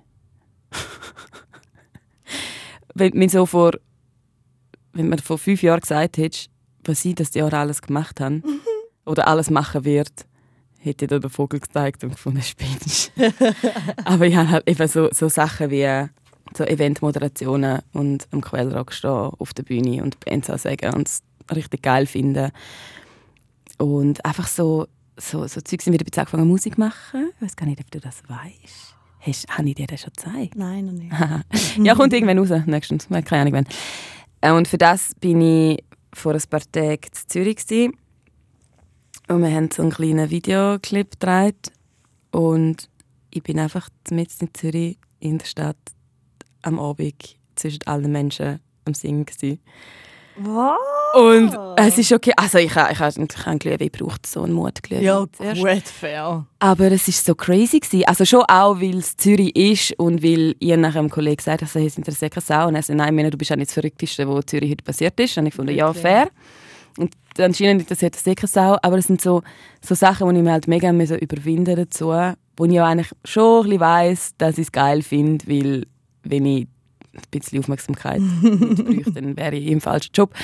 [2.98, 3.72] Wenn mir so vor,
[4.92, 6.50] wenn mir vor fünf Jahren gesagt hättest,
[6.84, 8.42] was ich das Jahr alles gemacht habe
[9.04, 10.26] oder alles machen wird,
[10.78, 13.12] hätte ich dir den Vogel gezeigt und gefunden, spinnst.
[14.04, 16.08] Aber ich habe halt eben so, so Sachen wie
[16.56, 21.22] so Eventmoderationen und am Quellrock stehen auf der Bühne und Bands ansagen und es
[21.54, 22.50] richtig geil finden.
[23.76, 27.30] Und einfach so, so, so Zeug sind wieder ein bisschen angefangen Musik machen.
[27.36, 28.97] Ich weiß gar nicht, ob du das weißt.
[29.28, 30.56] Hast, habe ich dir das schon gezeigt?
[30.56, 31.12] Nein, noch nicht.
[31.86, 33.08] ja, kommt irgendwann raus, nächstens.
[33.08, 33.66] Keine Ahnung wann.
[34.40, 37.56] Äh, Und für das bin ich vor ein paar Tagen in Zürich.
[37.56, 37.94] Gewesen.
[39.28, 41.72] Und wir haben so einen kleinen Videoclip gedreht.
[42.30, 42.88] Und
[43.30, 45.76] ich bin einfach mitten in Zürich, in der Stadt,
[46.62, 49.26] am Abend zwischen allen Menschen am Singen.
[49.26, 49.60] Gewesen.
[50.38, 50.78] Was?
[51.14, 52.32] Und es ist okay.
[52.36, 55.36] Also ich, habe- ich, habe- ich habe Glühwein gebraucht, so einen Mut Glühwein Ja, gut,
[55.36, 55.54] fair.
[56.58, 58.04] Aber es ist so crazy gewesen.
[58.06, 61.84] Also schon auch, weil es Zürich ist und weil ich nachher einem Kollegen gesagt habe,
[61.86, 62.68] es interessiert keine Sau.
[62.68, 65.18] Und er sagt, nein, meine, du bist auch nicht das Verrückteste, was Zürich heute passiert
[65.20, 65.36] ist.
[65.38, 66.28] Und ich fand, ja, fair.
[66.98, 68.76] Und anscheinend interessiert das sicher Sau.
[68.82, 69.42] Aber es sind so,
[69.80, 72.12] so Sachen, die ich mir halt mega überwinden dazu.
[72.56, 75.86] Wo ich ja eigentlich schon ein bisschen weiss, dass ich es geil finde, weil
[76.24, 76.66] wenn ich
[77.14, 80.34] ein bisschen Aufmerksamkeit bräuchte, dann wäre ich im falschen Job.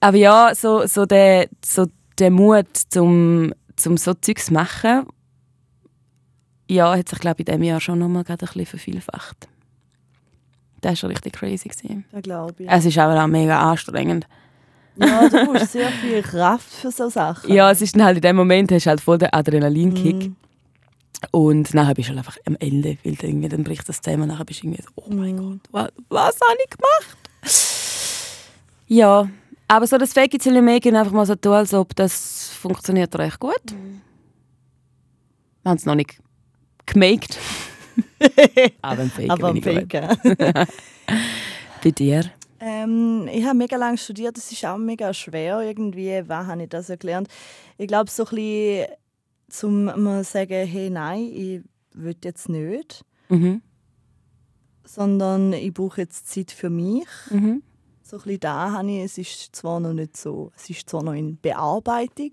[0.00, 1.86] Aber ja, so, so, der, so
[2.18, 5.06] der Mut, zum, zum so Zeugs zu machen,
[6.68, 9.48] ja, hat sich, glaube ich, in diesem Jahr schon nochmal ein bisschen vervielfacht.
[10.80, 11.68] Das war schon richtig crazy.
[11.68, 12.04] Gewesen.
[12.12, 12.70] Das glaube ich.
[12.70, 14.26] Es ist aber auch mega anstrengend.
[14.96, 17.52] Ja, du brauchst sehr viel Kraft für so Sachen.
[17.52, 20.28] Ja, es ist dann halt in dem Moment hast du halt voll den Adrenalinkick.
[20.28, 20.36] Mhm.
[21.32, 24.22] Und nachher bist du halt einfach am Ende, weil dann, irgendwie, dann bricht das zusammen
[24.22, 25.60] und nachher bist du irgendwie so, oh mein Mhm.
[25.70, 27.18] Gott, was, was habe ich gemacht?
[28.88, 29.28] Ja,
[29.70, 31.94] aber so das Fake it till you make it einfach mal so tun, als ob
[31.94, 33.62] das funktioniert recht gut.
[33.72, 34.00] Mhm.
[35.62, 36.18] Wir haben es noch nicht
[36.86, 37.38] gemaked.
[38.82, 39.64] aber ein Fake Aber gut.
[39.64, 40.16] Faken.
[41.84, 42.24] Bei dir?
[42.58, 46.22] Ähm, ich habe mega lange studiert, das ist auch mega schwer irgendwie.
[46.26, 47.28] Wann habe ich das gelernt?
[47.78, 48.86] Ich glaube, so ein bisschen
[49.48, 51.62] zum mal sagen, hey, nein, ich
[51.94, 53.62] will jetzt nicht, Mhm.
[54.84, 57.06] sondern ich brauche jetzt Zeit für mich.
[57.30, 57.62] Mhm.
[58.10, 61.04] So ein bisschen da habe ich, es ist zwar noch nicht so, es ist zwar
[61.04, 62.32] noch in Bearbeitung,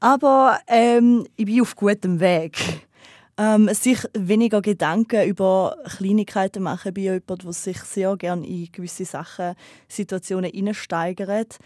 [0.00, 2.88] aber ähm, ich bin auf gutem Weg.
[3.36, 9.04] Ähm, sich weniger Gedanken über Kleinigkeiten machen bei jemandem, der sich sehr gerne in gewisse
[9.04, 9.54] Sachen,
[9.86, 11.58] Situationen hineinsteigert.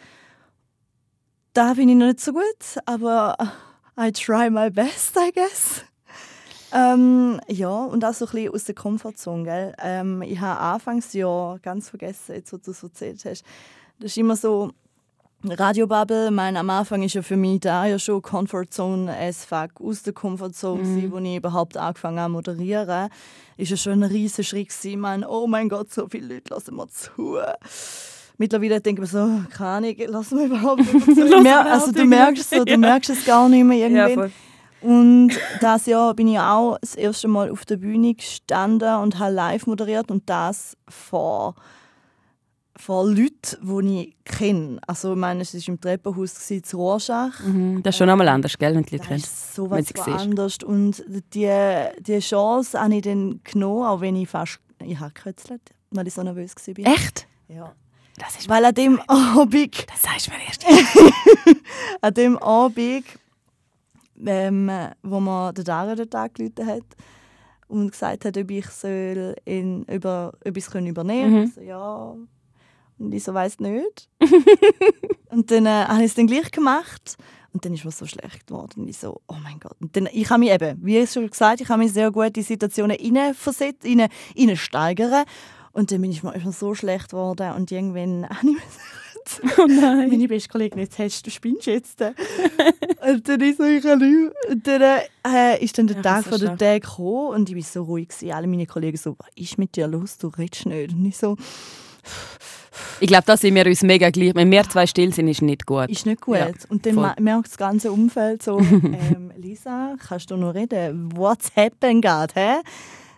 [1.55, 3.39] Da bin ich noch nicht so gut, aber
[3.99, 5.83] I try my best, I guess.
[6.75, 9.45] Ähm, ja, und auch so ein bisschen aus der Komfortzone.
[9.45, 9.75] Gell?
[9.81, 13.45] Ähm, ich habe Anfangsjahr ganz vergessen, jetzt, was du so erzählt hast.
[14.01, 14.73] Das ist immer so,
[15.47, 20.03] Radiobubble, mein, am Anfang ist ja für mich da ja schon Comfortzone as fuck, aus
[20.03, 21.13] der Comfortzone, mhm.
[21.13, 23.09] wo ich überhaupt angefangen habe zu moderieren.
[23.57, 24.73] Ist ja schon ein riesiger Schritt.
[24.83, 27.39] Ich meine, oh mein Gott, so viele Leute lassen mir zu.
[28.37, 31.47] Mittlerweile denke ich mir so, keine Ahnung, lassen wir überhaupt nicht zu.
[31.47, 32.79] Also du merkst, so, du ja.
[32.79, 34.15] merkst es gar nicht mehr irgendwie.
[34.15, 34.33] voll.
[34.85, 39.33] Und das Jahr bin ich auch das erste Mal auf der Bühne gestanden und habe
[39.33, 41.55] live moderiert und das vor,
[42.77, 44.79] vor Leuten, die ich kenne.
[44.87, 47.41] Also ich meine, es war im Treppenhaus in Rorschach.
[47.41, 47.83] Mhm.
[47.83, 49.21] Das ist schon nochmal anders, gell, wenn die Leute Das kennen.
[49.21, 50.59] ist so was anders.
[50.63, 51.51] Und die,
[52.01, 56.15] die Chance habe ich dann genommen, auch wenn ich fast ich habe gekürzelt, weil ich
[56.15, 56.93] so nervös war.
[56.93, 57.27] Echt?
[57.49, 57.73] Ja.
[58.17, 60.65] Das ist Weil an dem Abend Das sagst du mir erst.
[62.01, 63.05] an dem Abend,
[64.25, 64.71] ähm,
[65.03, 66.85] wo mir der Dario den Tag gerufen hat
[67.69, 71.37] und gesagt hat, ob ich soll in, über, ob ich es können übernehmen Mhm.
[71.37, 71.45] kann.
[71.49, 72.15] Ich so, ja.
[72.99, 74.09] Und ich so, weiss nicht.
[75.31, 77.17] und dann äh, habe ich es dann gleich gemacht.
[77.53, 78.83] Und dann ist mir so schlecht geworden.
[78.83, 79.77] Und ich so, oh mein Gott.
[79.81, 82.37] Und dann, ich habe mich eben, wie ich schon gesagt ich habe mich sehr gut
[82.37, 85.25] in Situationen hineinversetzt, hinein, hineinsteigern.
[85.73, 87.53] Und dann bin ich mir so schlecht geworden.
[87.55, 88.57] Und irgendwann habe ich
[89.59, 90.09] Oh nein.
[90.09, 92.01] meine beste Kollegin, jetzt hast du, spinnst jetzt.
[92.01, 94.03] und dann ist so, ich kann.
[94.51, 96.57] Und dann äh, ist dann der Ja, Tag von der.
[96.57, 98.09] Tag gekommen und ich war so ruhig.
[98.09, 98.33] Gewesen.
[98.33, 100.19] Alle meine Kollegen so, was ist mit dir los?
[100.19, 100.93] Du redest nicht.
[100.93, 101.37] Und ich so,
[103.01, 104.35] Ich glaube, da sind wir uns mega gleich.
[104.35, 105.89] Wenn wir zwei still sind, ist nicht gut.
[105.89, 106.37] ist nicht gut.
[106.39, 107.13] Ja, und dann voll.
[107.21, 111.11] merkt das ganze Umfeld so, ähm, Lisa, kannst du noch reden?
[111.17, 112.55] What's happened gerade, hä?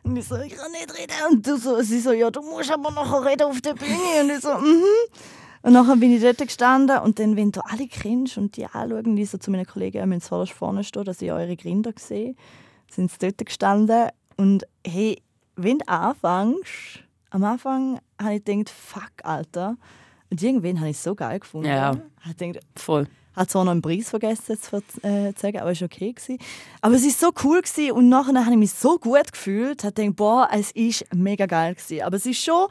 [0.03, 1.15] Und ich so, ich kann nicht reden.
[1.33, 4.23] Und du so, sie so, ja, du musst aber nachher reden auf der Bühne.
[4.23, 4.85] Und ich so, mhm.
[5.67, 9.17] Und nachher bin ich dort gestanden und dann, wenn du alle grinst und die anschauen,
[9.17, 12.37] die so zu meinen Kollegen, ihr müsst vorne vorne stehen, dass ich eure Kinder sehe,
[12.89, 14.11] sind sie dort gestanden.
[14.37, 15.21] Und hey,
[15.57, 19.77] wenn du anfängst, am Anfang habe ich gedacht, fuck, Alter.
[20.31, 21.67] Und irgendwann habe ich es so geil gefunden.
[21.67, 21.97] Ja.
[22.31, 23.09] Ich gedacht, Voll.
[23.35, 26.13] hat zwar noch einen Preis vergessen zu äh, zu sagen, aber es war okay.
[26.13, 26.39] Gewesen.
[26.81, 29.95] Aber es war so cool gewesen und nachher habe ich mich so gut gefühlt, habe
[29.95, 32.03] gedacht, boah, es ist mega geil gewesen.
[32.03, 32.69] Aber es ist schon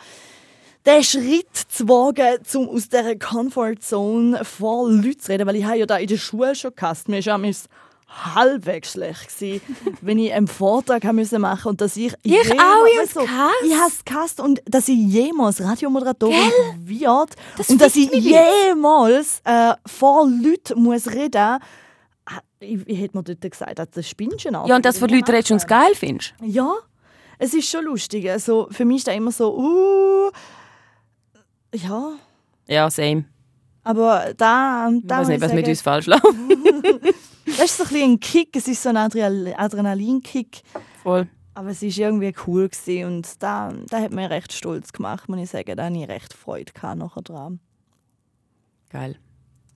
[0.85, 5.77] der Schritt zu wagen, um aus dieser Comfortzone vor Leuten zu reden, weil ich habe
[5.77, 7.09] ja da in der Schule schon gehasst.
[7.09, 7.67] Mir war es
[8.07, 9.61] halbwegs schlecht gewesen,
[10.01, 13.55] wenn ich einen Vortrag machen und dass ich Ich auch, ich gehasst.
[13.65, 19.41] ich habe es gehasst und dass ich jemals Radiomoderatorin wird Das und dass ich jemals
[19.43, 21.59] äh, vor Leuten muss reden
[22.25, 24.67] ah, ich, ich hätte mir dort gesagt, ah, das spinnst du noch.
[24.67, 26.33] Ja, und das von Leuten redest und es geil findest.
[26.41, 26.73] Ja,
[27.37, 28.29] es ist schon lustig.
[28.29, 30.31] Also, für mich ist da immer so, uh,
[31.75, 32.13] ja,
[32.67, 33.25] Ja, same.
[33.83, 36.23] aber da, Ich da weiß muss nicht, was ich mit uns falsch läuft.
[37.45, 40.63] Das ist so ein, bisschen ein Kick, es ist so ein Adrenal- Adrenalinkick.
[41.03, 41.27] Voll.
[41.53, 45.39] Aber es war irgendwie cool gewesen und da, da hat mir recht stolz gemacht, muss
[45.39, 45.77] ich sagen.
[45.77, 47.59] Da hatte ich recht Freude nachher dran.
[48.89, 49.17] Geil.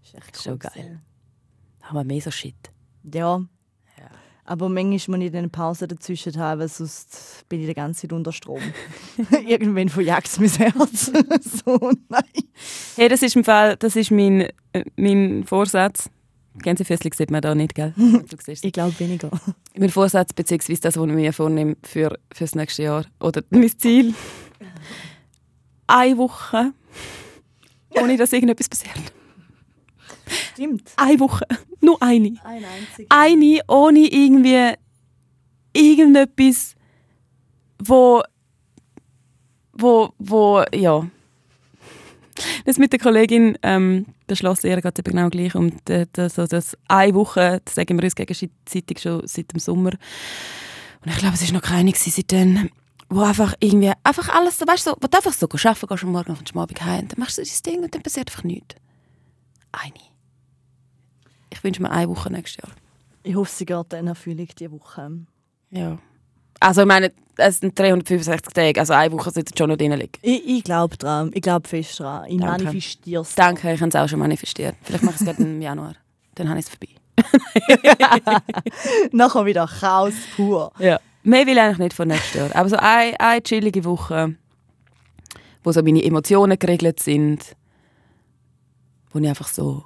[0.03, 0.71] Ist echt cool geil.
[0.73, 1.01] gewesen.
[1.83, 2.55] Haben wir mehr so Shit.
[3.13, 3.41] Ja.
[4.49, 8.13] Aber manchmal muss ich eine Pause dazwischen haben, weil sonst bin ich die ganze Zeit
[8.13, 8.59] unter Strom.
[9.45, 11.11] Irgendwann verjagt es mein Herz.
[11.63, 12.23] so, nein.
[12.95, 16.09] Hey, das ist im Fall, das ist mein, äh, mein Vorsatz.
[16.63, 17.93] Gänsefüßchen sieht man da nicht, gell?
[18.47, 19.29] Ich glaube weniger.
[19.77, 23.05] mein Vorsatz, beziehungsweise das, was ich mir vornehme für, für das nächste Jahr.
[23.19, 24.15] Oder mein Ziel.
[25.85, 26.73] Eine Woche,
[27.91, 29.13] ohne dass irgendetwas passiert.
[30.53, 30.91] Stimmt.
[30.95, 31.45] Eine Woche.
[31.81, 32.35] Nur eine.
[32.43, 33.07] Ein einziger.
[33.09, 34.73] Eine ohne irgendwie
[35.73, 36.75] irgendetwas,
[37.79, 38.23] wo,
[39.73, 41.07] wo, wo, ja.
[42.65, 45.55] Das mit der Kollegin ähm, beschlossen, ihr geht eben genau gleich.
[45.55, 49.59] Und äh, das, so das eine Woche, das sagen wir uns gegenseitig schon seit dem
[49.59, 49.91] Sommer.
[51.03, 52.69] Und ich glaube, es war noch keine seitdem,
[53.09, 56.03] wo einfach irgendwie, einfach alles so, weißt du, so, wo du einfach so arbeiten gehst
[56.03, 58.43] am Morgen, kommst am Abend heim, dann machst du dein Ding und dann passiert einfach
[58.43, 58.75] nichts.
[59.71, 59.93] Eine.
[61.59, 62.73] Ich wünsche mir eine Woche nächstes Jahr.
[63.21, 65.11] Ich hoffe, sie geht in Erfüllung diese Woche.
[65.71, 65.97] Ja.
[66.61, 70.13] Also ich meine, es sind 365 Tage, also eine Woche sollte schon noch drin liegen.
[70.21, 71.31] Ich, ich glaube dran.
[71.33, 72.25] Ich glaube fest dran.
[72.29, 72.63] Ich Danke.
[72.63, 73.35] manifestiere es.
[73.35, 74.75] Danke, ich habe es auch schon manifestiert.
[74.83, 75.95] Vielleicht mache ich es gerade im Januar.
[76.35, 76.87] Dann habe ich es vorbei.
[79.11, 80.71] Nachher wieder Chaos pur.
[80.79, 80.97] Ja.
[81.23, 82.55] Mehr will ich eigentlich nicht von nächstes Jahr.
[82.55, 84.35] Aber so eine, eine chillige Woche,
[85.61, 87.57] wo so meine Emotionen geregelt sind,
[89.11, 89.83] wo ich einfach so,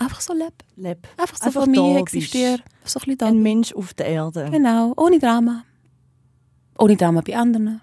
[0.00, 0.52] einfach so lebe.
[0.76, 1.06] Leb.
[1.16, 2.58] Einfach so Einfach von mir da existiere.
[2.84, 3.26] So ein bisschen da.
[3.26, 4.48] Ein Mensch auf der Erde.
[4.50, 5.64] Genau, ohne Drama.
[6.78, 7.80] Ohne Drama bei anderen.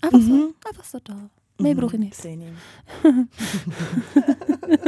[0.00, 0.54] Einfach Mhm.
[0.62, 1.30] so, einfach so da.
[1.58, 2.14] Mehr brauche ich nicht.
[2.16, 3.04] Sehe ich.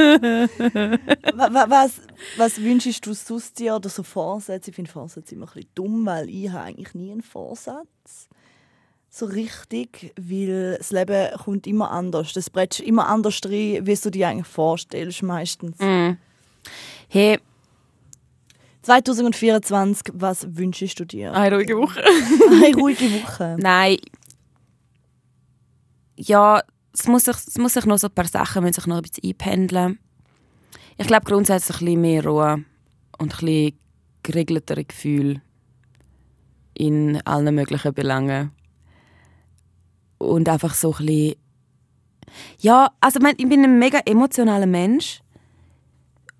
[1.34, 2.00] Wa- wa- was,
[2.36, 4.70] was wünschst du sonst dir oder so Vorsätze?
[4.70, 8.28] Ich finde Vorsätze immer ein bisschen dumm, weil ich habe eigentlich nie einen Vorsatz.
[9.08, 12.32] So richtig, weil das Leben kommt immer anders.
[12.32, 15.78] Das bretzt immer anders rein, wie du dir eigentlich vorstellst meistens.
[15.78, 16.18] Mhm.
[17.08, 17.38] Hey,
[18.82, 21.32] 2024, was wünschst du dir?
[21.32, 22.02] eine ruhige Woche.
[22.64, 23.56] Eine ruhige Woche.
[23.58, 23.98] Nein.
[26.16, 28.96] Ja, es muss, sich, es muss sich noch so ein paar Sachen müssen sich noch
[28.96, 29.98] ein bisschen einpendeln.
[30.98, 32.64] Ich glaube grundsätzlich ein bisschen mehr Ruhe
[33.18, 33.78] und ein bisschen
[34.22, 35.42] geregeltere Gefühle
[36.74, 38.52] in allen möglichen Belangen.
[40.18, 41.36] Und einfach so ein bisschen...
[42.60, 45.20] Ja, also ich, bin ein mega emotionaler Mensch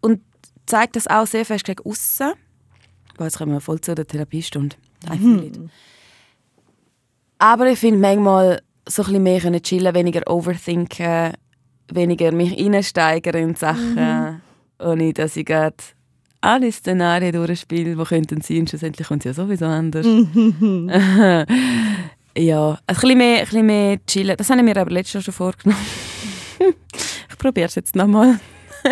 [0.01, 0.21] und
[0.67, 2.33] zeige das auch sehr fest gegen aussen.
[3.19, 4.77] Jetzt kommen wir voll zu der Therapiestunde.
[5.11, 5.59] It.
[7.39, 11.33] Aber ich finde manchmal so ein bisschen mehr können chillen, weniger overthinken,
[11.93, 14.43] weniger mich reinsteigern in Sachen,
[14.79, 15.77] ohne dass ich gerade
[16.41, 18.61] alle Szenarien durchspiele, die könnten sein.
[18.61, 20.07] Und schlussendlich kommt es ja sowieso anders.
[22.37, 24.37] ja, ein bisschen, mehr, ein bisschen mehr chillen.
[24.37, 25.85] Das habe ich mir aber letztes Jahr schon vorgenommen.
[27.31, 28.39] ich probiere es jetzt nochmal.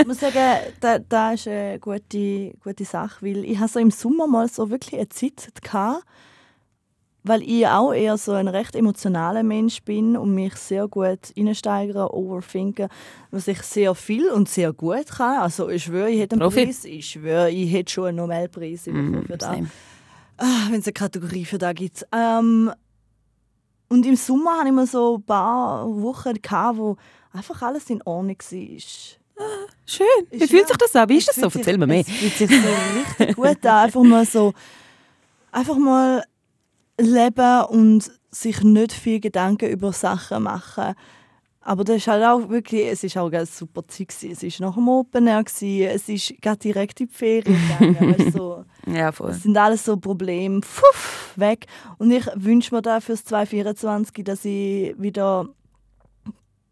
[0.01, 3.91] Ich muss sagen, da, da ist eine gute, gute Sache, weil ich habe so im
[3.91, 6.05] Sommer mal so wirklich eine Zeit gehabt,
[7.23, 12.09] weil ich auch eher so ein recht emotionaler Mensch bin und mich sehr gut reinsteigern,
[12.09, 12.89] overthinken,
[13.31, 15.39] was ich sehr viel und sehr gut kann.
[15.39, 16.67] Also ich schwöre, ich hätte einen Profi.
[16.67, 19.57] Preis, ich schwöre, ich hätte schon einen Nobelpreis bekommen für das.
[20.37, 22.07] Ah, wenn es eine Kategorie für das gibt.
[22.13, 22.73] Ähm,
[23.89, 26.97] und im Sommer hatte ich mal so ein paar Wochen, gehabt, wo
[27.33, 29.24] einfach alles in Ordnung war.
[29.87, 30.07] Schön.
[30.31, 31.09] Wie fühlt ja- sich das an?
[31.09, 31.59] Wie ist Es das so?
[31.59, 32.01] Erzähl mir mehr.
[32.01, 32.69] Es fühlt sich so
[33.21, 33.85] richtig gut an.
[33.85, 34.53] Einfach mal so,
[35.53, 36.25] einfach mal
[36.99, 40.95] leben und sich nicht viel Gedanken über Sachen machen.
[41.61, 44.33] Aber das ist halt auch wirklich, es ist auch eine super Zeit gewesen.
[44.33, 45.89] Es ist nach dem Open Air gewesen.
[45.89, 48.19] Es ist gerade direkt in die Ferien gegangen.
[48.19, 48.65] weißt, so.
[48.87, 49.29] Ja, voll.
[49.29, 50.61] Das sind alles so Probleme.
[50.61, 51.67] Puff, weg.
[51.99, 55.49] Und ich wünsche mir da fürs 2024, dass ich wieder.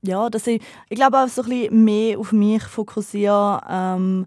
[0.02, 3.60] Ja, dass ich, ich glaube auch so ein bisschen mehr auf mich fokussiere.
[3.68, 4.26] Ähm,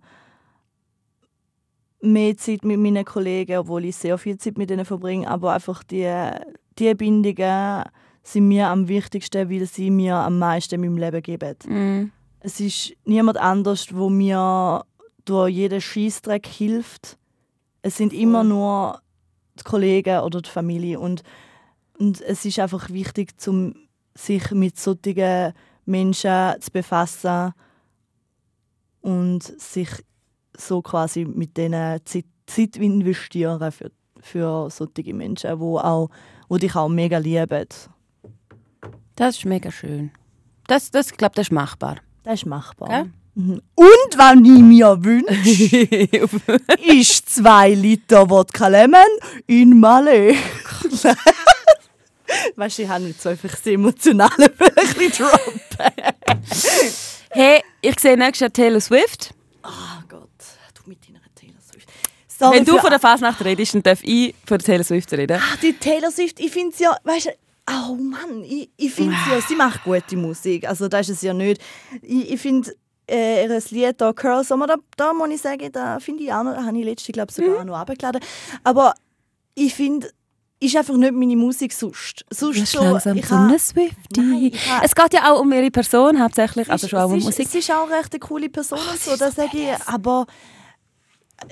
[2.01, 5.27] mehr Zeit mit meinen Kollegen, obwohl ich sehr viel Zeit mit ihnen verbringe.
[5.27, 6.09] Aber einfach die,
[6.77, 7.83] die Bindungen
[8.23, 11.55] sind mir am wichtigsten, weil sie mir am meisten in meinem Leben geben.
[11.67, 12.11] Mm.
[12.39, 14.83] Es ist niemand anders, wo mir
[15.25, 17.17] durch jeden Schießdreck hilft.
[17.81, 19.01] Es sind immer nur
[19.59, 21.23] die Kollegen oder die Familie und,
[21.97, 23.75] und es ist einfach wichtig, zum
[24.17, 25.53] sich mit solchen
[25.85, 27.53] Menschen zu befassen
[29.01, 29.89] und sich
[30.57, 36.09] so quasi mit denen Zeit, Zeit investieren für, für solche Menschen, wo auch
[36.49, 37.65] wo dich auch mega lieben.
[39.15, 40.11] Das ist mega schön.
[40.67, 41.97] Das, das, ich glaube, das ist machbar.
[42.23, 42.89] Das ist machbar.
[42.89, 43.11] Gell?
[43.35, 43.61] Mhm.
[43.75, 46.59] Und was ich mir wünsche,
[46.99, 49.01] ist zwei Liter Wodka Lemon
[49.47, 50.35] in Malé.
[52.55, 55.59] weißt du, ich habe nicht so einfach das Emotionale vielleicht droppen.
[57.31, 59.33] Hey, ich sehe nächstes Jahr Taylor Swift.
[59.63, 59.69] Oh
[60.07, 60.29] Gott,
[60.73, 61.89] du mit deiner Taylor Swift.
[62.27, 65.11] Sorry Wenn du für- von der Fasnacht redest, dann darf ich von der Taylor Swift
[65.13, 65.39] reden.
[65.41, 67.29] Ah, die Taylor Swift, ich finde sie ja, weißt du,
[67.71, 71.21] oh Mann, ich, ich finde sie ja, sie macht gute Musik, also das ist es
[71.23, 71.61] ja nicht.
[72.01, 72.73] Ich, ich finde
[73.09, 76.43] äh, ihr Lied da, Curl Summer, da, da muss ich sagen, da finde ich auch
[76.43, 77.67] noch, habe ich letztes, glaube sogar Mhm.
[77.69, 78.21] noch runtergeladen.
[78.63, 78.93] Aber
[79.55, 80.09] ich finde,
[80.59, 82.25] ist einfach nicht meine Musik sonst.
[82.29, 84.51] Sonst bist so, langsam ich so eine Swiftie.
[84.83, 87.47] Es geht ja auch um ihre Person hauptsächlich, also schon auch um ist- Musik.
[87.47, 90.25] sie ist auch recht eine coole Person und so, ist das sage ich, aber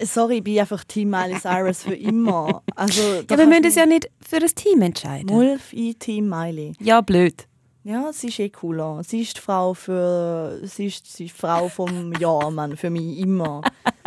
[0.02, 2.62] sorry, ich bin einfach Team Miley Cyrus für immer.
[2.76, 5.28] Also, Ja, wir müssen uns ja nicht für ein Team entscheiden.
[5.36, 6.74] Mulf, ich Team Miley.
[6.80, 7.46] Ja, blöd.
[7.86, 9.02] Ja, sie ist eh cooler.
[9.04, 10.60] Sie ist die Frau für.
[10.63, 13.62] Sie ist, sie ist die Frau vom Jahr, Mann, für mich immer.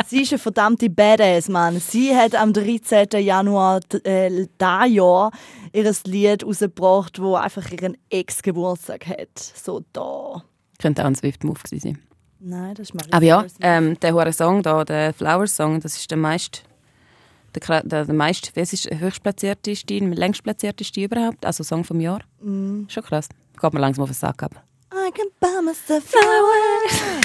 [0.07, 1.79] Sie ist eine verdammte Badass, Mann.
[1.79, 3.09] Sie hat am 13.
[3.23, 5.31] Januar äh, dieses Jahr
[5.73, 9.39] ihr Lied rausgebracht, wo einfach ihren Ex-Geburtstag hat.
[9.39, 10.43] So da.
[10.79, 11.99] Könnte auch ein Swift-Move gewesen sein.
[12.41, 16.11] Nein, das ist Marie Aber ja, ähm, der hohe Song da, der Flowers-Song, das ist
[16.11, 16.63] der meist,
[17.55, 22.21] der, der, der meist, wer ist der höchstplatzierteste, der längstplatzierteste überhaupt, also Song vom Jahr.
[22.41, 22.85] Mm.
[22.89, 23.29] Schon krass.
[23.61, 24.63] Geht mir langsam auf den Sack aber.
[24.93, 27.21] I can buy myself flowers.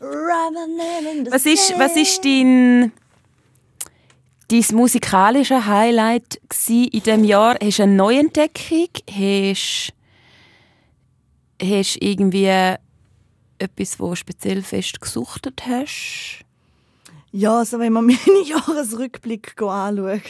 [0.00, 2.92] Running in the Was ist, was ist dein,
[4.48, 7.56] dein musikalische Highlight in diesem Jahr?
[7.62, 8.88] Hast du eine Neuentdeckung?
[9.08, 9.92] Hast
[11.60, 12.76] hast du irgendwie
[13.58, 16.43] etwas, wo speziell fest gesuchtet hast?
[17.36, 20.20] Ja, also wenn man meinen Jahresrückblick anschaut,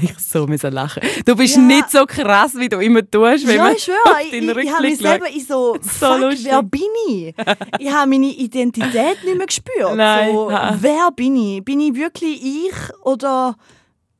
[0.00, 1.02] Ich so müssen lachen.
[1.26, 1.62] Du bist Ja.
[1.62, 4.50] nicht so krass, wie du immer tust, wenn ja, man ich schwöre, auf ich, deinen
[4.50, 6.44] ich, ich habe mich Rückblick selber so, So fuck, lustig.
[6.46, 7.34] wer bin ich?
[7.80, 9.96] Ich habe meine Identität nicht mehr gespürt.
[9.96, 10.48] Nein, so,
[10.78, 11.64] wer bin ich?
[11.64, 13.56] Bin ich wirklich ich oder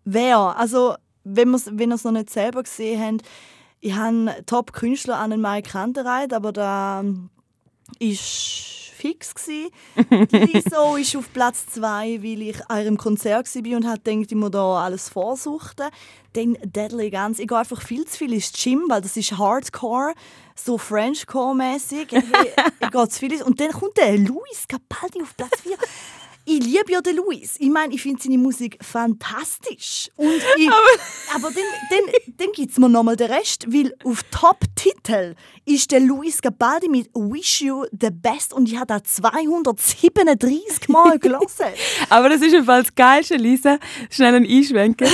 [0.04, 0.38] wer?
[0.58, 3.22] Also, wenn wir es wenn ihr es noch nicht selber gesehen habt,
[3.78, 7.04] ich habe Top-Künstler an den Mike Kantereit, aber da
[8.00, 9.34] ist fix
[10.30, 14.36] Lizzo ist auf Platz 2, weil ich an ihrem Konzert war und hat gedacht, ich
[14.36, 15.86] muss da alles vorsuchten.
[16.34, 17.38] Dann Deadly Guns.
[17.38, 20.14] Ich gehe einfach viel zu viel ins Gym, weil das ist Hardcore,
[20.54, 22.12] so Frenchcore-mäßig.
[22.12, 22.24] Ich,
[22.80, 25.76] ich gehe zu viel ins- Und dann kommt der Luis Capaldi auf Platz 4.
[26.44, 27.54] Ich liebe ja den Luis.
[27.58, 30.10] Ich meine, ich finde seine Musik fantastisch.
[30.16, 30.68] Und ich,
[31.34, 36.00] aber dann, dann, dann gibt es mir nochmal den Rest, weil auf Top-Titel ist der
[36.00, 41.66] Luis Capaldi mit «Wish You the Best» und ich habe da 237 Mal gelesen.
[42.10, 43.78] Aber das ist im Fall das Geilste, Lisa.
[44.10, 45.08] Schnell ein Einschwenken.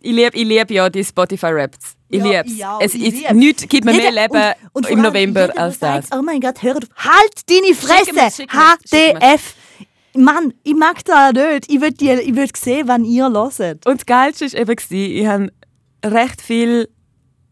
[0.00, 1.96] Ich liebe ich lieb ja die Spotify-Raps.
[2.08, 2.52] Ich Ja, liebe es.
[2.52, 3.32] ich auch, Es ich ist, lieb's.
[3.34, 6.08] nichts gibt mir mehr Leben und- und im November jeder, der als das.
[6.08, 6.82] sagt, Oh mein Gott, hör auf.
[6.96, 8.46] Halt deine Fresse!
[8.48, 9.54] HDF!
[10.16, 11.70] Mann, ich mag das nicht.
[11.70, 13.86] Ich würde ich würd sehen, wann ihr hört.
[13.86, 15.52] Und das Geilste war eben, ich habe
[16.04, 16.88] recht viele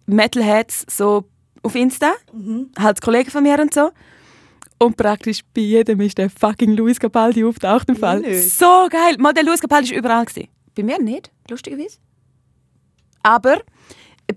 [0.06, 1.24] Metalheads so
[1.62, 2.70] auf Insta, Mhm.
[2.78, 3.90] halt Kollegen von mir und so.
[4.80, 8.20] Und praktisch bei jedem ist der fucking Luis Capaldi auftaucht im Fall.
[8.20, 8.50] nicht.
[8.50, 9.16] So geil.
[9.18, 10.24] Mal, der Luis Capaldi war überall.
[10.24, 10.48] Gewesen.
[10.76, 11.98] Bei mir nicht, lustigerweise.
[13.22, 13.60] Aber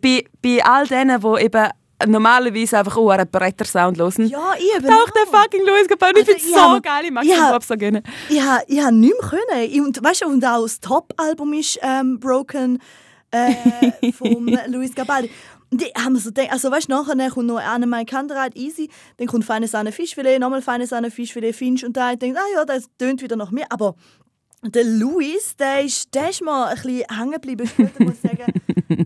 [0.01, 1.69] bei, bei all denen, die eben
[2.07, 5.41] normalerweise einfach auch einen Bretter-Sound hören, Ja, ich eben taucht der auch.
[5.41, 6.21] fucking Luis Capaldi.
[6.21, 7.05] Ich Also, finde es so hab- geil.
[7.05, 8.03] Ich mag ich den Pop so gerne.
[8.29, 9.63] Ich habe ich nicht mehr können.
[9.71, 12.79] Ich, und, weißt du, und auch das Top-Album ist ähm, Broken
[13.31, 15.29] äh, von Luis Gabaldi.
[15.71, 18.89] Und die haben so gedacht, also weißt du, nachher kommt noch eine mein Kandereit easy,
[19.17, 22.65] dann kommt feine Sahne Fischfilet, nochmal feine Sahne Fischfilet, Finch und da denkt, ah ja,
[22.65, 23.63] das tönt wieder nach mir.
[23.69, 23.95] Aber
[24.63, 28.53] der Luis, der ist, der ist mal ein bisschen hängen geblieben später, muss ich sagen.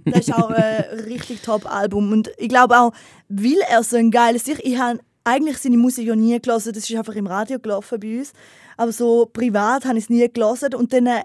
[0.06, 2.12] Das ist auch ein richtig Top-Album.
[2.12, 2.94] Und ich glaube auch,
[3.30, 6.90] weil er so ein geiles ich, ich habe eigentlich seine Musik ja nie gelesen, das
[6.90, 8.34] ist einfach im Radio gelaufen bei uns.
[8.78, 10.74] Aber so privat habe ich es nie gelesen.
[10.76, 11.24] Und dann äh,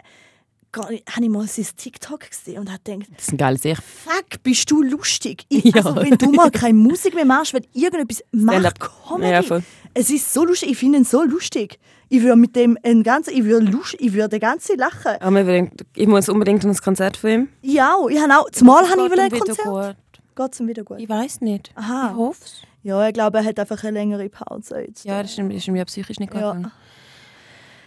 [0.73, 3.77] habe ich mal sein TikTok gesehen und habe gedacht, Das ist ein geiles Ich.
[3.79, 5.45] fuck, bist du lustig?
[5.49, 5.85] Ich, Ja.
[5.85, 8.79] Also wenn du mal keine Musik mehr machst, wenn irgendetwas mach Stand-up.
[9.09, 9.31] Comedy.
[9.33, 9.61] Ja,
[9.95, 11.79] es ist so lustig, ich finde ihn so lustig.
[12.13, 15.13] Ich würde mit dem ein ganzen, ich würde ich würde den ganzen lachen.
[15.21, 17.49] Aber wir wollen- ich muss unbedingt an ein Konzert von ihm.
[17.63, 19.97] Ja, ich habe auch, zumal habe ich will ein Konzert.
[20.37, 20.99] Geht es ihm wieder gut?
[21.01, 21.71] Ich weiß nicht.
[21.77, 22.11] Aha.
[22.11, 22.63] Ich hoffe es.
[22.83, 25.05] Ja, ich glaube, er hat einfach eine längere Pause jetzt.
[25.05, 26.41] Ja, das ist, ist ja psychisch nicht Ja.
[26.41, 26.73] gegangen.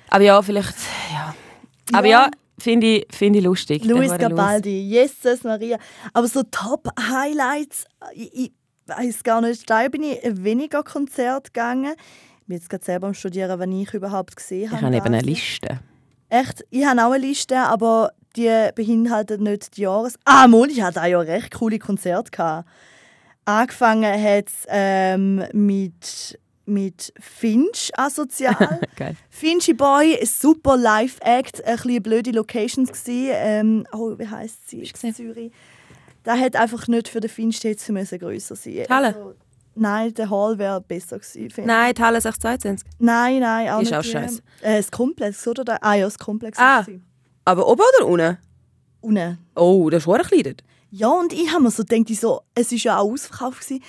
[0.09, 0.73] Aber ja, vielleicht.
[1.11, 1.35] Ja.
[1.91, 2.25] Aber Ja.
[2.25, 3.83] ja, finde ich, find ich lustig.
[3.83, 5.77] Luis Gabaldi, Jesus Maria.
[6.13, 8.51] Aber so Top-Highlights, ich, ich
[8.87, 11.93] weiß gar nicht, da bin ich weniger Konzert gegangen.
[12.43, 14.79] Ich bin jetzt gerade selber am Studieren, wann ich überhaupt gesehen habe.
[14.79, 15.21] Ich habe eben eine.
[15.21, 15.79] Liste.
[16.27, 20.15] Echt, ich habe auch eine Liste, aber die beinhaltet nicht die Jahres...
[20.25, 22.31] Ah, mal, ich hatte auch ja recht coole Konzerte.
[22.31, 22.67] Gehabt.
[23.45, 28.81] Angefangen hat es ähm, mit, mit Finch asozial.
[28.97, 29.15] Geil.
[29.29, 32.91] Finchy Boy, ein super Live-Act, ein bisschen blöde Locations.
[33.07, 34.83] Ähm, oh, wie heisst sie?
[35.13, 35.53] Zürich.
[36.23, 38.85] Da hat einfach nicht für den Finch jetzt müssen grösser sein.
[38.89, 39.07] Halle?
[39.07, 39.35] Also,
[39.75, 41.65] Nein, der Hall wäre besser gewesen.
[41.65, 42.87] Nein, die Halle 622.
[42.99, 43.97] Nein, nein, auch Ist nicht.
[43.99, 44.41] auch scheiße.
[44.61, 45.63] Äh, das Komplex, oder?
[45.65, 46.57] Der- Ah ja, das Komplex.
[46.59, 46.85] Ah.
[46.85, 46.93] war.
[47.45, 48.37] Aber oben oder unten?
[49.01, 49.37] Unten.
[49.55, 50.55] Oh, das ist verdammt klein.
[50.91, 53.61] Ja, und ich habe mir so gedacht, so, es war ja auch ausverkauft.
[53.61, 53.83] Gewesen.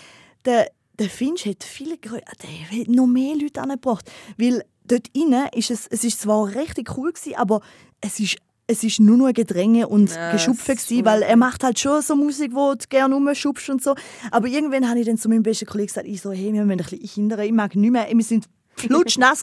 [0.46, 4.10] Der, der Finch hat viele Grö- der hat noch mehr Leute angebracht.
[4.38, 7.60] Weil dort innen ist es, es ist zwar richtig cool, gewesen, aber
[8.00, 8.36] es ist,
[8.66, 12.16] es ist nur noch Gedränge und Ja, Geschupfe, gewesen, weil er macht halt schon so
[12.16, 13.94] Musik, wo du gerne rumschubst und so.
[14.30, 16.70] Aber irgendwann habe ich dann zu meinem besten Kollegen gesagt, ich so, hey, wir müssen
[16.70, 18.46] ein bisschen hindern, ich mag nicht mehr, wir sind
[18.76, 19.42] flutschnass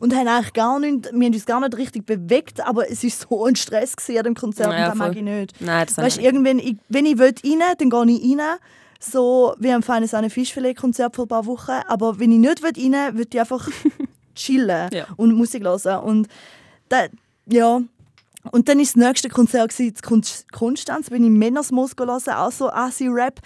[0.00, 3.26] und haben eigentlich gar nicht, wir haben uns gar nicht richtig bewegt, aber es ist
[3.28, 5.16] so ein Stress gewesen an dem Konzert Ja, und das mag voll.
[5.18, 5.60] ich nicht.
[5.60, 8.58] Nein, das Weißt, irgendwann, ich, wenn ich will rein dann gehe ich rein.
[9.04, 11.72] So wie am feinen Sahne Fischfilet-Konzert vor ein paar Wochen.
[11.88, 13.68] Aber wenn ich nicht will rein will, ich einfach
[14.36, 15.06] chillen Ja.
[15.16, 16.04] und Musik hören.
[16.04, 16.28] Und
[16.88, 17.06] da,
[17.46, 17.82] ja.
[18.50, 19.94] Und dann war das nächste Konzert in
[20.50, 21.10] Konstanz.
[21.10, 23.40] Bin ich Männersmoos hören, auch so Asi-Rap.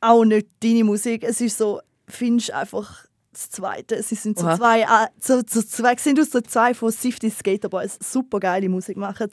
[0.00, 1.24] Auch nicht deine Musik.
[1.24, 4.02] Es ist so, findest einfach das Zweite.
[4.02, 7.68] Sie sind so zwei, äh, so, so zwei, sind aus so zwei von Sifty Skater
[7.68, 7.98] Boys.
[8.00, 9.30] Super geile Musik machen.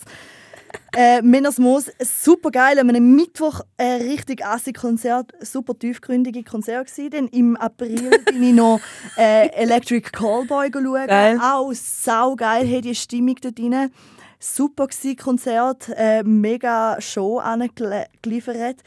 [0.95, 2.79] Äh, Männersmoos, super geil.
[2.79, 7.09] Am einem Mittwoch ein richtig assi Konzert, super tiefgründige Konzert gewesen.
[7.09, 8.79] Dann im April bin ich noch
[9.17, 11.07] äh, Electric Callboy schauen.
[11.07, 11.39] Geil.
[11.41, 13.91] Auch saugeil, hat die Stimmung dort drin.
[14.39, 18.77] Super gewesen, Konzert, äh, mega Show angeliefert.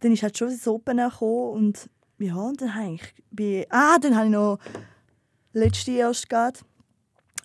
[0.00, 3.98] Dann ist halt schon das Open gekommen und ja, und dann habe ich, bei, ah,
[3.98, 4.58] dann habe ich noch
[5.52, 6.64] letzte erst gehabt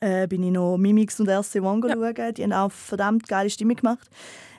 [0.02, 1.94] äh, bin ich noch Mimix und RC One Ja.
[1.96, 2.34] schauen.
[2.34, 4.08] Die haben auch verdammt geile Stimme gemacht.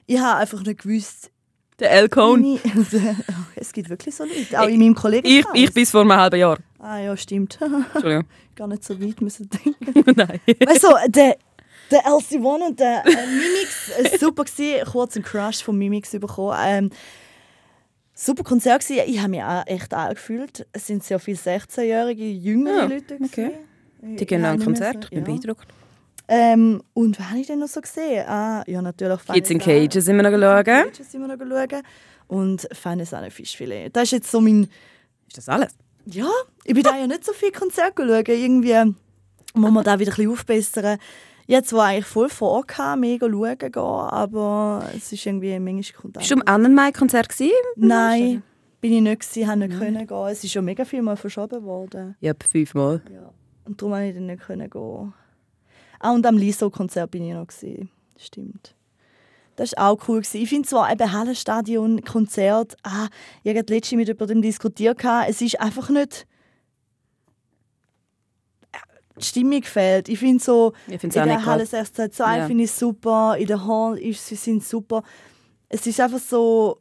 [0.07, 1.31] Ich habe einfach nicht gewusst,
[1.79, 2.55] Der El Cone.
[2.55, 2.63] ich-
[3.55, 5.27] es gibt wirklich so Leute, auch in meinem Kollegen.
[5.29, 6.57] Ich, ich bis vor einem halben Jahr.
[6.79, 7.59] Ah ja, stimmt.
[7.93, 8.25] Entschuldigung.
[8.55, 10.13] Gar nicht so weit müssen denken.
[10.17, 10.41] Nein.
[10.47, 11.37] weißt du, der,
[11.91, 14.85] der LC One und der äh, Mimix, äh, super gewesen.
[14.91, 16.57] Kurz einen Crush von Mimix bekommen.
[16.61, 16.91] Ähm,
[18.15, 19.03] super Konzert gewesen.
[19.07, 20.67] Ich habe mich auch echt angefühlt.
[20.73, 23.19] Es sind sehr viele 16-jährige, jüngere Ja, Leute.
[23.23, 23.51] okay.
[24.03, 25.05] Die gehen an ein Konzert.
[25.05, 25.25] Ich bin ja.
[25.25, 25.67] beeindruckt.
[26.29, 28.27] Ähm, und was habe ich denn noch so gesehen?
[28.27, 29.25] Ah, ja, natürlich.
[29.27, 30.65] Kids in Cages sind wir noch schauen.
[30.65, 31.83] Cages sind wir noch schauen.
[32.29, 33.91] Und feine Sahne Fischfilet.
[33.95, 34.65] Das ist jetzt so mein...
[35.29, 35.73] Ist das alles?
[36.07, 36.29] Ja,
[36.65, 38.25] ich bin da ja nicht so viel Konzert schauen.
[38.27, 38.95] Irgendwie
[39.55, 40.99] muss man da wieder ein bisschen aufbessern.
[41.47, 42.65] Jetzt war eigentlich voll vor,
[42.97, 47.53] mega schauen gehen, aber es ist irgendwie manchmal kommt Bist du am Annenmai-Konzert gewesen?
[47.77, 48.43] Nein,
[48.81, 50.27] bin ich nicht gewesen, habe nicht können gehen.
[50.27, 52.17] Es ist schon mega viel mal verschoben worden.
[52.21, 53.01] Ja, fünfmal.
[53.13, 53.31] Ja.
[53.65, 55.15] Und darum konnte ich dann nicht können gehen.
[56.01, 57.47] Ah, und am Liso-Konzert bin ich noch.
[57.47, 57.91] Gewesen.
[58.17, 58.75] Stimmt.
[59.55, 60.21] Das war auch cool.
[60.21, 60.43] Gewesen.
[60.43, 63.07] Ich finde zwar eben Hallenstadion, Konzert, ah,
[63.45, 66.27] ich habe letztens mit jemandem diskutiert, es ist einfach nicht...
[69.19, 70.09] Die Stimmung fehlt.
[70.09, 71.67] Ich finde so, Ich in der Halle cool.
[71.67, 72.47] 622 Ja.
[72.47, 75.03] finde ich super, in der Hall ist sie sind super.
[75.69, 76.81] Es ist einfach so,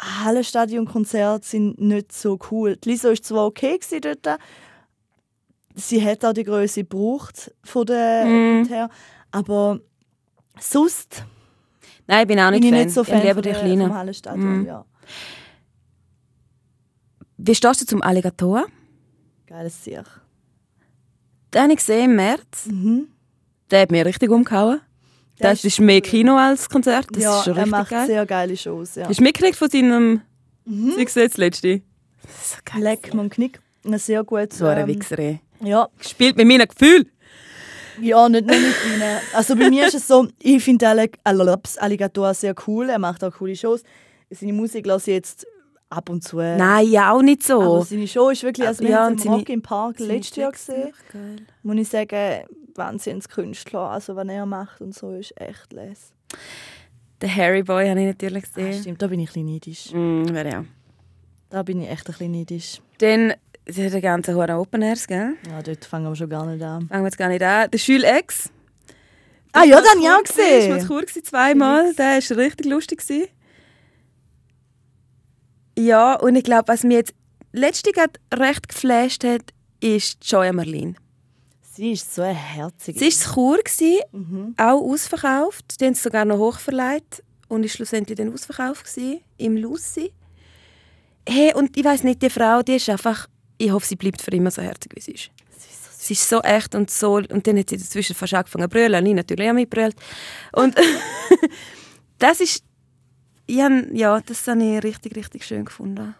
[0.00, 2.76] Hallenstadion-Konzerte sind nicht so cool.
[2.76, 4.40] Die Lisa war zwar okay dort,
[5.74, 8.24] sie hat auch die Größe gebraucht von der
[8.68, 8.90] her,
[9.30, 9.80] aber
[10.60, 11.24] sonst
[12.06, 12.84] Nein, ich bin auch nicht bin ich Fan.
[12.86, 13.86] nicht so Fan ich liebe die Kleinen.
[13.88, 14.58] vom Hallenstadion.
[14.60, 14.66] Mhm.
[14.66, 14.84] Ja.
[17.36, 18.66] Wie stehst du zum Alligator?
[19.46, 20.04] Geiles Sieg.
[21.54, 22.66] Den habe ich gesehen im März.
[22.66, 23.08] Mhm.
[23.70, 24.80] Der hat mir richtig umgehauen.
[25.40, 26.02] Der Das ist ist mehr cool.
[26.02, 27.06] Kino als Konzert.
[27.12, 28.06] Das ja, ist schon er richtig macht geil.
[28.06, 28.94] sehr geile Shows.
[28.96, 29.08] Ja.
[29.08, 30.22] Hast du mitgekriegt von seinem
[30.64, 30.92] Mhm.
[30.96, 31.80] Zeug jetzt letzte?
[32.42, 32.82] So geil.
[32.82, 33.58] Leck, man Knick.
[33.84, 34.52] Ein Sehr gut.
[34.52, 35.18] So eine ähm, Wichser.
[35.18, 35.40] ey.
[35.62, 37.08] Ja, Gespielt mit meinen Gefühlen.
[38.00, 39.18] Ja, nicht nur mit ihnen.
[39.32, 42.90] Also bei mir ist es so, ich finde Allig Alligator sehr cool.
[42.90, 43.82] Er macht auch coole Shows.
[44.30, 45.46] Seine Musik lasse ich jetzt
[45.90, 46.36] ab und zu.
[46.38, 47.60] Nein, ja auch nicht so.
[47.60, 50.36] Aber seine Show ist wirklich, also wir Ja, haben sie im Rock im Park letztes
[50.36, 50.92] Jahr gesehen.
[51.12, 51.36] Geil.
[51.62, 53.80] Muss ich sagen, Wahnsinnskünstler.
[53.80, 56.12] Also was er macht und so ist echt les.
[57.22, 58.80] Den Harry Boy habe ich natürlich Ah, gesehen.
[58.82, 59.92] stimmt, da bin ich ein bisschen neidisch.
[59.92, 60.64] Mm, ja.
[61.50, 62.80] Da bin ich echt ein bisschen neidisch.
[62.98, 63.34] Dann
[63.66, 65.34] die die ganzen Huren Open Airs, gell?
[65.48, 66.88] Ja, dort fangen wir schon gar nicht an.
[66.88, 67.70] Fangen wir jetzt gar nicht an.
[67.70, 68.50] Der Schül X.
[69.52, 70.22] Ah ja, dann ja auch war mal
[70.78, 70.86] gesehen.
[70.90, 71.92] cool, gewesen, zweimal.
[71.94, 72.98] Der war richtig lustig.
[73.00, 73.28] gewesen.
[75.78, 77.14] Ja, und ich glaube, was mir jetzt
[77.52, 79.42] gerade recht geflasht hat,
[79.80, 80.96] ist Joya Merlin.
[81.62, 82.98] Sie ist so eine herzige.
[82.98, 84.54] Sie war in Chur, gewesen, Mhm.
[84.56, 85.80] auch ausverkauft.
[85.80, 90.12] Die haben es sogar noch hochverleiht und ist schlussendlich dann ausverkauft gewesen, im Lucy.
[91.28, 94.32] Hey, und ich weiß nicht, die Frau, die ist einfach, ich hoffe, sie bleibt für
[94.32, 95.30] immer so herzig, wie sie ist.
[96.00, 99.00] Sie ist so echt und so, und dann hat sie dazwischen fast angefangen zu brüllen,
[99.00, 99.94] und ich natürlich auch mitbrüllt.
[100.54, 100.74] Und
[102.18, 102.64] das ist,
[103.48, 106.14] ich hab, ja, das habe ich richtig, richtig schön gefunden.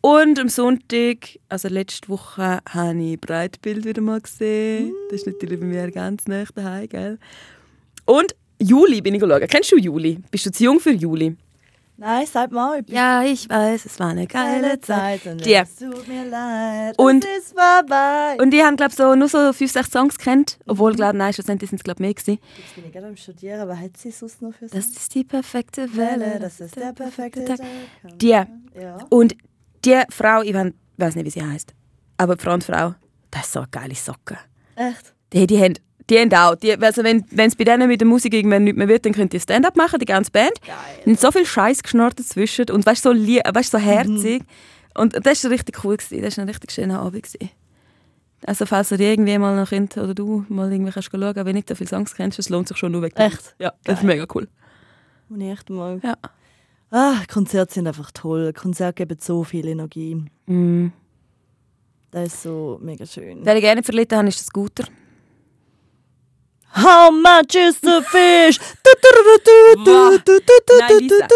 [0.00, 4.92] Und am Sonntag, also letzte Woche, habe ich Breitbild wieder mal gesehen.
[5.10, 7.18] Das ist natürlich bei mir ganz nah daheim, gell?
[8.06, 9.46] Und Juli bin ich schauen.
[9.46, 10.20] Kennst du Juli?
[10.30, 11.36] Bist du zu jung für Juli?
[12.00, 12.80] Nein, sag mal.
[12.86, 15.26] Ich Ja, ich weiß, es war eine geile Zeit.
[15.26, 15.54] und Die.
[15.54, 16.96] es tut mir leid.
[16.96, 18.36] Und- es ist vorbei.
[18.40, 20.58] Und die haben, glaube so nur so fünf, sechs Songs kennt.
[20.68, 22.38] Obwohl, glaube nein, schlussendlich sind es, glaube mehr gewesen.
[22.56, 23.68] Jetzt bin ich gerade am Studieren.
[23.68, 24.96] Was hat sie sonst noch für Das Songs?
[24.96, 26.38] ist die perfekte Welle.
[26.38, 27.58] das ist der perfekte Tag.
[27.58, 27.66] Tag.
[28.18, 28.28] Die.
[28.28, 28.46] Ja.
[29.10, 29.34] Und
[29.84, 31.74] die Frau, ich we- weiß nicht, wie sie heißt,
[32.16, 32.94] aber die Frontfrau,
[33.32, 34.38] das ist so eine geile Socke.
[34.76, 35.14] Echt?
[35.32, 35.74] Die, die haben,
[36.10, 38.88] die haben auch, die, also wenn es bei denen mit der Musik irgendwann nicht mehr
[38.88, 40.60] wird, dann könnt ihr Stand-up machen, die ganze Band.
[40.66, 40.76] Geil.
[41.04, 44.42] Und so viel Scheiß geschnurrt dazwischen und weißt so, weißt, so herzig.
[44.94, 45.96] Und das war richtig cool.
[45.96, 46.22] Gewesen.
[46.22, 47.22] Das war ein richtig schöner Abend.
[47.22, 47.50] Gewesen.
[48.46, 51.52] Also falls ihr irgendwie mal noch könnt, oder du mal irgendwie kannst schauen, wenn du
[51.52, 53.12] nicht so viele Songs kennst, es lohnt sich schon nur weg.
[53.16, 53.54] Echt?
[53.58, 54.16] Ja, das ist Geil.
[54.16, 54.48] mega cool.
[55.28, 56.00] Und ich echt mal.
[56.02, 56.16] Ja.
[56.90, 58.52] Ah, Konzerte sind einfach toll.
[58.52, 60.24] Konzerte geben so viel Energie.
[60.46, 60.88] Mm.
[62.10, 63.40] Das ist so mega schön.
[63.42, 64.84] Wer ich gerne verlitten habe, ist der Scooter.
[66.74, 68.58] How much is the fish?
[69.86, 71.26] Nein, Lisa.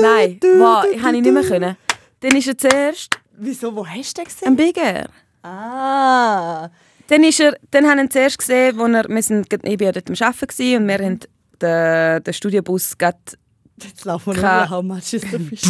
[0.00, 1.76] Nein, wow, ich habe ihn nicht mehr können.
[2.20, 3.74] Dann ist er zuerst Wieso?
[3.74, 4.48] Wo hast du den gesehen?
[4.48, 5.08] ein Bigger.
[5.42, 6.68] Ah.
[7.08, 9.86] Dann, ist er, dann haben wir ihn zuerst gesehen, wo er, wir sind, ich war
[9.86, 11.20] ja dort am Arbeiten gewesen und wir haben
[11.60, 13.18] den, den Studiobus gerade
[13.82, 15.62] Jetzt laufen wir Kein- nur How much is the fish?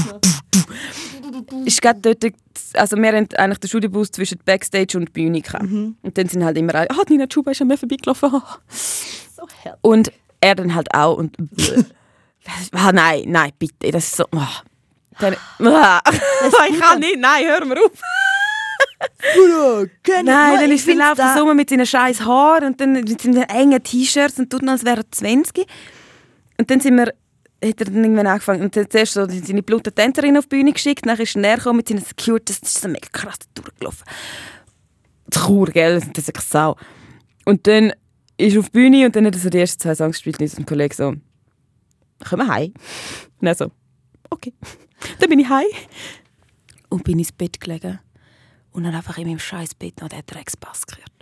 [1.64, 2.35] Ist gerade dort,
[2.75, 5.64] also wir haben eigentlich den Studiobus zwischen Backstage und Bühne gehabt.
[5.64, 5.97] Mhm.
[6.03, 8.31] Und dann sind halt immer alle, ah, Nina Chuba ist an mir vorbeigelaufen.
[8.68, 9.49] so.
[9.81, 11.37] Und er dann halt auch und
[12.72, 14.62] ah, nein, nein, bitte, das ist so, ah.
[15.18, 16.01] Dann, ah.
[16.68, 17.93] ich kann nicht, nein, hör mir auf.
[20.25, 23.43] Nein, dann ist er läuft er so mit seinen scheiß Haaren und dann mit seinen
[23.45, 25.66] engen T-Shirts und tut noch, als wäre er 20.
[26.59, 27.12] Und dann sind wir,
[27.69, 30.73] hat er dann irgendwann angefangen und dann zuerst so seine blutende Tänzerin auf die Bühne
[30.73, 34.05] geschickt, dann ist er näher gekommen mit seinen Securities, das ist so mega krass durchgelaufen.
[35.27, 36.77] Das Chur, gell, das ist echt Sau.
[37.45, 37.93] Und dann
[38.37, 40.41] ist er auf die Bühne und dann hat er so die ersten zwei Songs gespielt
[40.41, 41.15] und unser Kollege so,
[42.29, 42.75] kommen wir heim?
[43.41, 43.71] Und er so,
[44.31, 44.53] okay.
[45.19, 45.67] Dann bin ich heim
[46.89, 47.99] und bin ins Bett gelegen
[48.73, 51.14] und dann einfach in meinem scheiß Bett noch den Drecksbass gehört.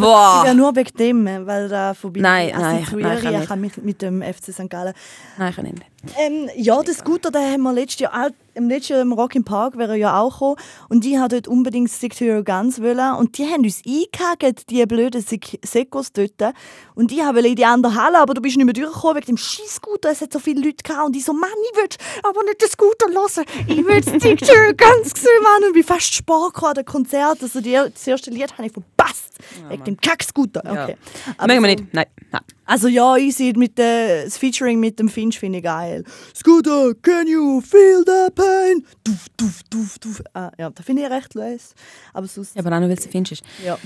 [0.00, 0.42] Boah.
[0.46, 3.48] Ja, nur wegen dem, weil da vorbei Nein, nein, ich- nein, ich kann assoziiere ich
[3.50, 3.76] nicht.
[3.76, 4.68] mich mit dem FC St.
[4.68, 4.94] Gallen.
[5.38, 5.82] Nein, ich kann nicht.
[6.18, 8.30] Ähm, ja, das Scooter, den haben wir letztes Jahr, auch-
[8.60, 10.56] im letzten Jahr im Rock im Park wäre ja auch gekommen.
[10.88, 13.16] Und die hat dort unbedingt Stick to Your Guns wollen.
[13.16, 16.54] Und die haben uns eingehakt, die blöden Sek Sekos dort.
[16.94, 19.36] Und ich wollte in die andere Halle, aber du bist nicht mehr durchgekommen wegen dem
[19.36, 20.10] scheiß Scooter.
[20.10, 21.06] Es hat so viele Leute gehabt.
[21.06, 21.88] Und ich so, Mann, ich will
[22.22, 23.44] aber nicht den Scooter hören.
[23.66, 25.62] Ich will Stick to Your Guns sehen, Mann.
[25.62, 26.30] Und ich bin fast spät
[26.62, 27.42] an dem Konzert.
[27.42, 29.38] Also die, das erste Lied habe ich verpasst.
[29.68, 30.62] wegen dem Kack-Scooter.
[30.66, 30.96] Okay.
[31.38, 31.94] Aber Mögen wir so- nicht.
[31.94, 32.42] Nein, nein.
[32.70, 36.04] Also ja, ich sehe mit der, das Featuring mit dem Finch finde ich geil.
[36.34, 38.86] Scooter, can you feel the pain?
[39.04, 40.22] Duf, duf, duf, duf.
[40.34, 41.74] Ah, ja, da finde ich recht los.
[42.12, 43.42] Aber sonst, Ja, aber auch noch, weil du findest.
[43.64, 43.76] ja.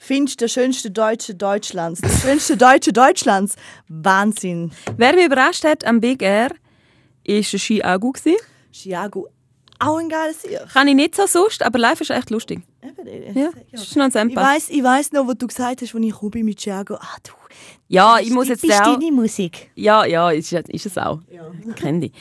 [0.00, 2.00] Finch, der schönste Deutsche Deutschlands.
[2.00, 3.56] Der schönste Deutsche Deutschlands.
[3.88, 4.70] Wahnsinn.
[4.96, 6.50] Wer mich überrascht hat am Big Air,
[7.82, 8.12] Agu.
[8.12, 8.36] gewesen.
[8.72, 9.28] Chiago,
[9.80, 10.66] auch ein geiles Tier.
[10.72, 12.60] Kann ich nicht so sonst, aber live ist echt lustig.
[12.82, 12.90] Ja,
[13.34, 13.50] Ja.
[13.72, 16.30] das ist noch ein Ich weiß, ich weiß noch, was du gesagt hast, als ich
[16.30, 16.94] bin mit Chiago.
[16.94, 17.32] Ah, du.
[17.88, 18.98] Ja, ich muss das jetzt ist auch...
[18.98, 19.70] deine Musik.
[19.74, 21.20] Ja, ja, ist, ist es auch.
[21.66, 22.12] Ich kenne die.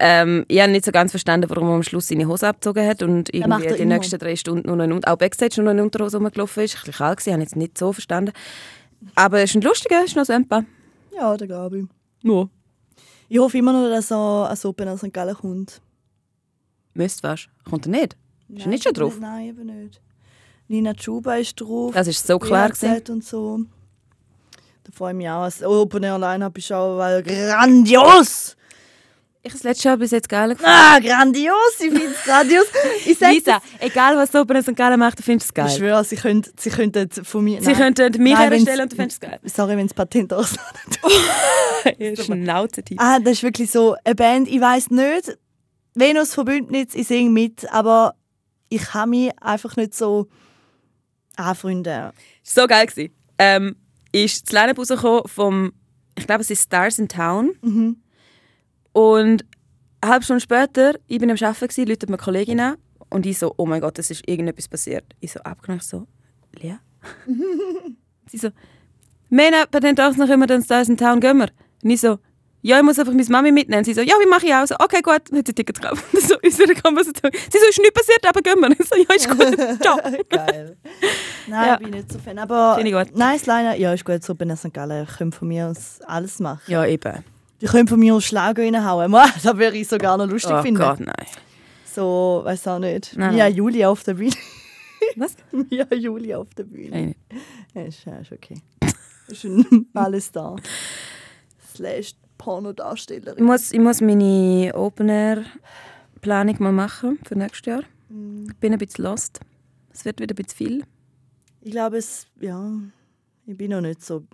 [0.00, 3.02] Ähm, ich habe nicht so ganz verstanden, warum er am Schluss seine Hose abgezogen hat
[3.02, 3.94] und irgendwie die immer.
[3.96, 6.76] nächsten drei Stunden nur noch auch Backstage nur noch in Unterhose rumgelaufen ist.
[6.76, 8.32] Ein bisschen kalt gewesen, habe ich jetzt nicht so verstanden.
[9.16, 10.64] Aber es ist ein lustiger, es ist noch Sample.
[11.14, 11.84] Ja, da glaube ich.
[12.22, 12.48] Nur.
[13.28, 15.12] Ich hoffe immer noch, dass er als Open aus St.
[15.12, 15.80] Gallen kommt.
[16.94, 17.48] Müsst was?
[17.68, 18.16] Kommt er nicht?
[18.48, 19.12] Ist er Nein, nicht schon drauf?
[19.14, 20.00] Nicht, nein, eben nicht.
[20.68, 21.92] Nina Chuba ist drauf.
[21.94, 22.70] Das ist so klar
[23.08, 23.60] und so.
[24.84, 25.42] Da freue ich mich auch.
[25.42, 28.54] Als Open Air Line-Up ist auch weil grandios!
[29.40, 30.70] Ich habe das letzte Jahr bis jetzt geil gefunden.
[30.70, 31.54] Ah, grandios!
[31.78, 32.66] Ich finde es grandios.
[33.06, 34.74] Ich sag Lisa, egal was so bei St.
[34.74, 35.70] Gallen macht, du findest es Ich geil.
[35.70, 37.60] schwöre, sie könnten, sie könnten von mir...
[37.62, 37.94] Sie nein.
[37.94, 39.38] könnten mich Nein, herstellen und du findest es geil.
[39.44, 40.54] Sorry, wenn es Patent aus.
[42.24, 42.98] Schnauzetief.
[43.00, 45.38] ah, das ist wirklich so eine Band, ich weiß nicht,
[45.94, 48.14] Venus Verbündnis, ich singe mit, aber
[48.68, 50.28] ich kann mich einfach nicht so
[51.36, 52.12] anfreunden.
[52.42, 53.14] so geil gewesen.
[53.38, 53.76] Ähm,
[54.12, 55.72] ist das Line-Up rausgekommen vom,
[56.16, 57.52] ich glaube es ist Stars in Town.
[57.62, 58.02] Mhm.
[58.92, 59.44] Und
[60.00, 62.76] eine halbe Stunde später, ich bin am Arbeiten, läutet mir eine Kollegin an
[63.10, 65.04] und ich so, oh mein Gott, es ist irgendetwas passiert.
[65.20, 66.06] Ich so abgenommen, so,
[66.52, 66.76] Lea?
[68.26, 68.50] Sie so,
[69.28, 71.50] Mena, bei den Tagen noch immer den Stars in Town, gehen wir?
[71.82, 72.18] Und ich so,
[72.62, 73.84] ja, ich muss einfach meine Mami mitnehmen.
[73.84, 74.66] Sie so, ja, wie mache ich auch?
[74.66, 76.04] So, okay, gut, dann hat sie Tickets gekauft.
[76.28, 77.30] So, unsere Konversation.
[77.32, 78.70] Sie so, ist nichts passiert, aber gehen wir.
[78.70, 79.96] Ich so, ja, ist gut, ciao.
[80.28, 80.76] Geil.
[81.46, 81.76] Nein, Ja.
[81.76, 82.38] bin nicht so Fan.
[82.38, 83.16] Aber Finde ich gut.
[83.18, 83.74] nice Liner.
[83.76, 84.22] Ja, ist gut.
[84.22, 84.74] So bin ich St.
[84.74, 85.06] Gallen.
[85.08, 86.60] Ich könnte von mir aus alles machen.
[86.66, 87.24] Ja, eben.
[87.60, 89.10] Die können von mir aus Schlager reinhauen.
[89.12, 90.80] Das würde ich sogar noch lustig Oh finden.
[90.80, 91.26] Gott, nein.
[91.94, 93.16] So, weiß auch nicht.
[93.16, 93.54] Nein, nein.
[93.54, 94.32] Julia auf der Bühne.
[95.16, 95.34] Was?
[95.70, 96.90] Ja, Julia auf der Bühne.
[96.90, 97.14] Nein.
[97.74, 98.60] Ja, ist, ja, ist okay.
[99.28, 100.54] ist ein- alles da.
[101.72, 101.78] Das
[102.38, 103.44] slash Ich Pornodarstellerin.
[103.44, 107.82] muss, ich muss meine Open-Air-Planung mal machen für nächstes Jahr.
[108.10, 109.40] Ich bin ein bisschen lost.
[109.92, 110.84] Es wird wieder ein bisschen viel.
[111.60, 112.70] Ich glaube, es, ja,
[113.46, 114.24] ich bin noch nicht so.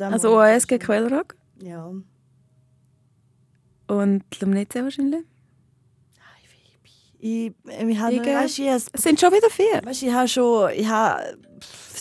[0.00, 1.92] Also OASG Quellrock Ja.
[3.86, 5.24] und Lumnezia wahrscheinlich.
[7.18, 9.80] Ich, ich, habe, weißt, ich, has- Es sind schon wieder vier.
[9.82, 11.38] weißt, ich habe schon ich habe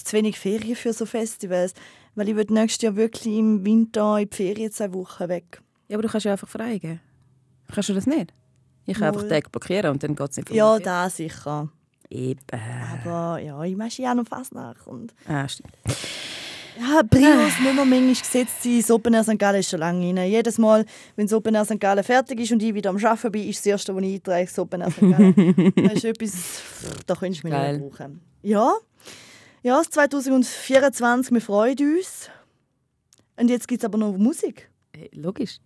[0.03, 1.73] zu wenig Ferien für so Festivals.
[2.15, 5.61] Weil ich will nächstes Jahr wirklich im Winter in die Ferien zwei Wochen weg.
[5.87, 7.01] Ja, aber du kannst ja einfach freigeben.
[7.73, 8.33] Kannst du das nicht?
[8.85, 9.15] Ich kann Mal.
[9.17, 11.69] einfach Tag blockieren und dann geht es nicht Ja, da sicher.
[12.09, 12.39] Eben.
[13.03, 14.85] Aber ja, ich mache ja noch fast nach.
[14.87, 15.71] Und Ah, stimmt.
[16.79, 18.77] ja, Prios nicht mehr manchmal gesetzt sein.
[18.79, 19.39] Das Open Air St.
[19.39, 20.29] Gallen ist schon lange rein.
[20.29, 20.85] Jedes Mal,
[21.15, 21.79] wenn das Open Air St.
[21.79, 24.45] Gallen fertig ist und ich wieder am Arbeiten bin, ist das Erste, was ich eintrage,
[24.45, 24.99] das Open Air St.
[25.01, 25.73] Gallen.
[25.75, 26.33] das ist etwas,
[27.07, 27.77] da könntest du mich Geil.
[27.79, 28.21] nicht brauchen.
[28.43, 28.73] Ja,
[29.65, 32.29] ja, es ist 2024, wir freuen uns.
[33.37, 34.69] Und jetzt gibt es aber noch Musik.
[34.95, 35.57] Hey, logisch.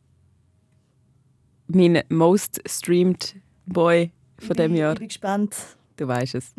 [1.68, 3.36] Mein most streamed
[3.66, 4.96] Boy von dem Ich Jahr.
[4.96, 5.56] bin gespannt.
[5.98, 6.54] Du weißt es.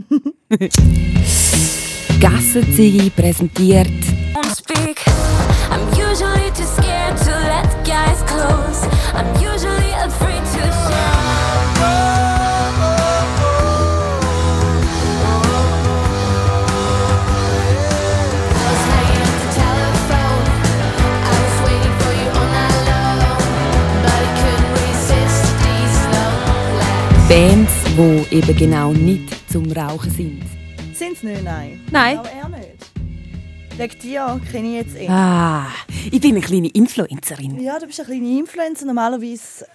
[2.21, 3.89] Gassenzigi präsentiert
[4.51, 4.99] speak.
[5.71, 8.87] I'm usually too scared to let guys close.
[9.15, 11.00] I'm usually afraid to show.
[27.97, 30.43] Die eben genau nicht zum Rauchen sind.
[30.95, 31.43] Sind es nicht?
[31.43, 31.81] Nein.
[31.91, 32.19] Nein.
[32.19, 32.91] Auch er nicht.
[33.77, 35.09] Wegen dir kenne ich jetzt eh.
[35.09, 35.67] Ah,
[36.11, 37.61] ich bin eine kleine Influencerin.
[37.61, 38.87] Ja, du bist ein kleiner Influencer.
[38.87, 39.67] Normalerweise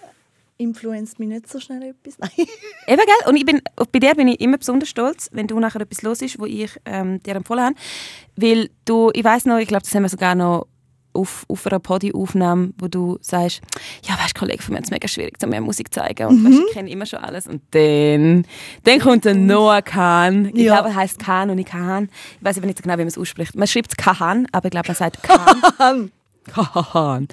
[0.56, 2.18] influenzt mich nicht so schnell etwas.
[2.18, 2.30] Nein.
[2.86, 3.28] Eben, gell?
[3.28, 3.60] Und ich bin,
[3.92, 6.70] bei dir bin ich immer besonders stolz, wenn du nachher etwas los ist, wo ich
[6.86, 7.74] ähm, dir empfohlen habe.
[8.36, 10.66] Weil du, ich weiß noch, ich glaube, das haben wir sogar noch
[11.16, 13.60] auf, auf einer Podi-Aufnahme, wo du sagst,
[14.04, 16.26] ja, weißt du, Kollege von mir, es ist mega schwierig, zu mir Musik zu zeigen.
[16.28, 17.46] Und weißt, ich kenne immer schon alles.
[17.46, 18.44] Und dann,
[18.84, 20.50] dann kommt ein Noah Khan.
[20.54, 20.74] Ich Ja.
[20.76, 22.08] glaube, er heißt Khan und nicht Khan.
[22.38, 23.54] Ich weiß aber nicht so genau, wie man es ausspricht.
[23.56, 26.10] Man schreibt es Khan, aber ich glaube, man sagt Khan.
[26.46, 27.26] Khan.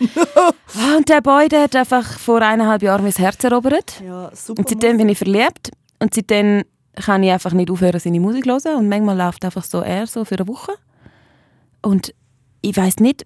[0.76, 4.02] Ah, und der Boy, der hat einfach vor eineinhalb Jahren mein Herz erobert.
[4.04, 4.60] Ja, super.
[4.60, 5.72] Und seitdem bin ich verliebt.
[6.00, 6.64] Und seitdem
[6.96, 8.80] kann ich einfach nicht aufhören, seine Musik zu hören.
[8.80, 10.72] Und manchmal läuft einfach so er so für eine Woche.
[11.84, 12.14] Und
[12.62, 13.26] ich weiß nicht,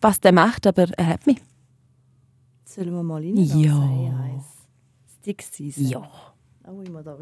[0.00, 1.40] was der macht, aber er hat mich.
[2.64, 3.36] Sollen wir mal rein?
[3.36, 4.44] Ja.
[5.20, 5.88] Stick Season.
[5.88, 6.08] Ja.
[6.66, 7.16] Oh, immer da.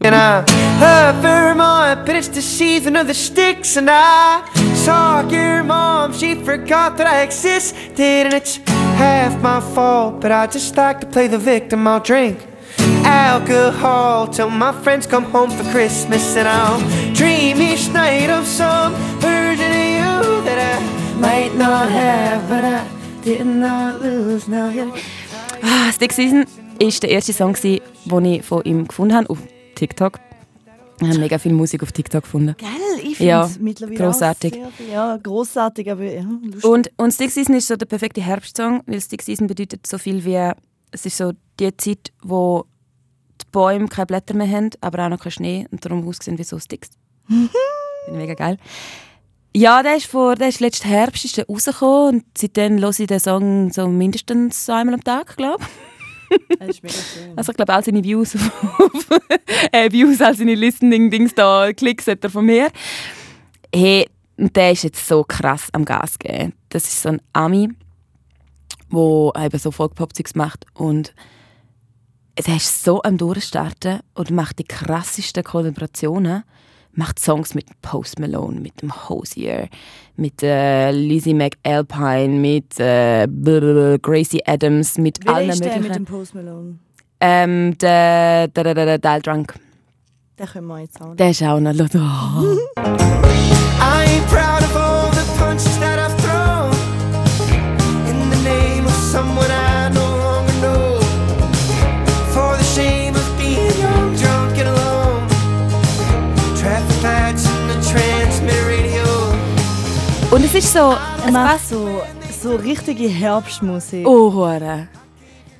[0.00, 0.44] And I
[0.80, 3.76] love Vermont, but it's the season of the sticks.
[3.76, 4.42] And I
[4.74, 8.26] saw your mom, she forgot that I existed.
[8.26, 8.58] And it's
[8.96, 11.86] half my fault, but I just like to play the victim.
[11.86, 12.38] I'll drink
[13.04, 16.36] alcohol till my friends come home for Christmas.
[16.36, 16.80] And I'll
[17.14, 22.80] dream each night of some version of you that I might not have, but I
[23.24, 24.48] did not lose.
[24.50, 24.70] Now
[25.62, 26.44] Ah, Stick Season
[26.78, 29.38] war der erste Song, den ich von ihm gefunden habe auf
[29.74, 30.20] TikTok.
[31.00, 32.54] Ich habe mega viel Musik auf TikTok gefunden.
[32.56, 32.68] Gell,
[33.02, 34.52] ich finde Ja, es mittlerweile grossartig.
[34.54, 36.64] Auch sehr, viel- ja, grossartig, aber ja, lustig.
[36.64, 40.24] Und, und Stick Season ist so der perfekte Herbstsong, weil Stick Season bedeutet so viel
[40.24, 40.52] wie,
[40.92, 42.64] es ist so die Zeit, wo
[43.40, 46.44] die Bäume keine Blätter mehr haben, aber auch noch kein Schnee und darum aussehen wie
[46.44, 46.90] so Sticks.
[47.28, 47.50] Finde
[48.18, 48.58] mega geil.
[49.56, 53.06] Ja, der ist, vor, der ist letzten Herbst ist der rausgekommen und seitdem höre ich
[53.06, 55.68] den Song so mindestens einmal am Tag, glaube ich.
[56.58, 57.32] Das ist mega schön.
[57.36, 58.34] Also ich glaube, all seine Views,
[58.78, 59.20] auf,
[59.70, 62.72] äh, Views, all seine Listening-Dings da, Klicks hat er von mir.
[63.72, 66.54] Hey, und der ist jetzt so krass am Gas geben.
[66.70, 67.68] Das ist so ein Ami,
[68.90, 71.14] der eben so Folk-Pop-Zeugs macht und
[72.44, 76.42] der ist so am Durchstarten und macht die krassesten Kollaborationen.
[76.96, 79.68] Macht Songs mit Post Malone, mit dem Hosier,
[80.16, 83.26] mit äh, Lizzie McAlpine, mit äh,
[84.00, 85.88] Gracie Adams, mit Wer allen ist der möglichen.
[85.88, 86.78] mit dem Post Malone?
[87.20, 89.54] Ähm, der, der, der, der Dial Drunk.
[90.38, 91.14] Den können wir jetzt auch.
[91.14, 91.74] Der ist auch noch.
[92.76, 94.00] Oh.
[110.64, 110.96] ist so.
[111.26, 111.68] Es passt.
[111.68, 112.02] so,
[112.42, 114.06] so richtige Herbstmusik.
[114.06, 114.88] Oh, hure.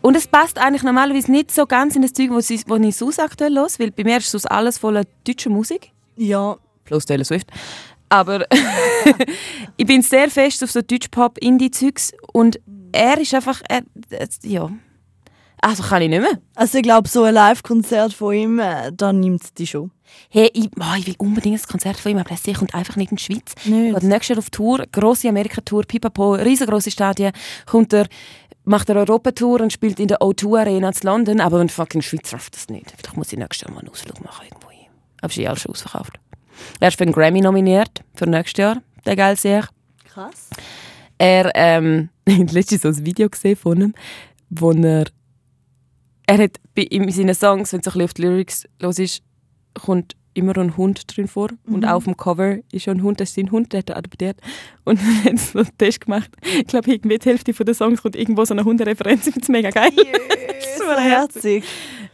[0.01, 3.21] Und es passt eigentlich normalerweise nicht so ganz in das Zeug, was ich, ich sonst
[3.21, 5.93] aktuell los, weil bei mir ist sonst alles voller deutscher Musik.
[6.17, 7.51] Ja, Plus Taylor Swift.
[8.09, 8.47] Aber
[9.77, 12.61] ich bin sehr fest auf so Deutsch-Pop-Indie-Zeugs und
[12.93, 13.83] er ist einfach, er,
[14.43, 14.71] ja.
[15.65, 16.39] Also kann ich nicht mehr.
[16.57, 19.93] Also ich glaube, so ein Live-Konzert von ihm, äh, da nimmt die schon.
[20.29, 23.13] Hey, ich, oh, ich will unbedingt ein Konzert von ihm, aber er kommt einfach nicht
[23.13, 23.55] in die Schweiz.
[23.65, 24.03] Nicht?
[24.03, 27.33] Nächstes Jahr auf Tour, grosse Amerika-Tour, Pipapo, riesengroße Stadien.
[27.65, 28.09] Kommt er,
[28.65, 32.29] macht er Europatour und spielt in der O2 Arena in London, aber in fucking Schweiz
[32.29, 32.91] schafft das nicht.
[32.91, 34.89] Vielleicht muss ich nächstes Jahr mal einen Ausflug machen irgendwo hin.
[35.23, 36.21] Aber es ist eh alles schon ausverkauft.
[36.79, 39.67] Er ist für einen Grammy nominiert, für nächstes Jahr, der geil sehr.
[40.13, 40.51] Krass.
[41.17, 43.95] Er, ähm, ich habe letztens so ein Video gesehen von ihm,
[44.51, 45.07] wo er,
[46.27, 49.23] er hat in seinen Songs, wenn du so ein bisschen auf die Lyrics los ist,
[49.75, 51.49] kommt immer ein Hund drin vor.
[51.67, 53.91] Und auch auf dem Cover ist schon ein Hund, das ist sein Hund, der hat
[53.91, 54.41] er adoptiert.
[54.85, 56.31] Und dann hat so einen Test gemacht.
[56.43, 59.27] Ich glaube, irgendwie die Hälfte der Songs kommt irgendwo so eine Hundereferenz.
[59.27, 59.93] Ich finde es mega geil.
[60.79, 61.65] so herzig.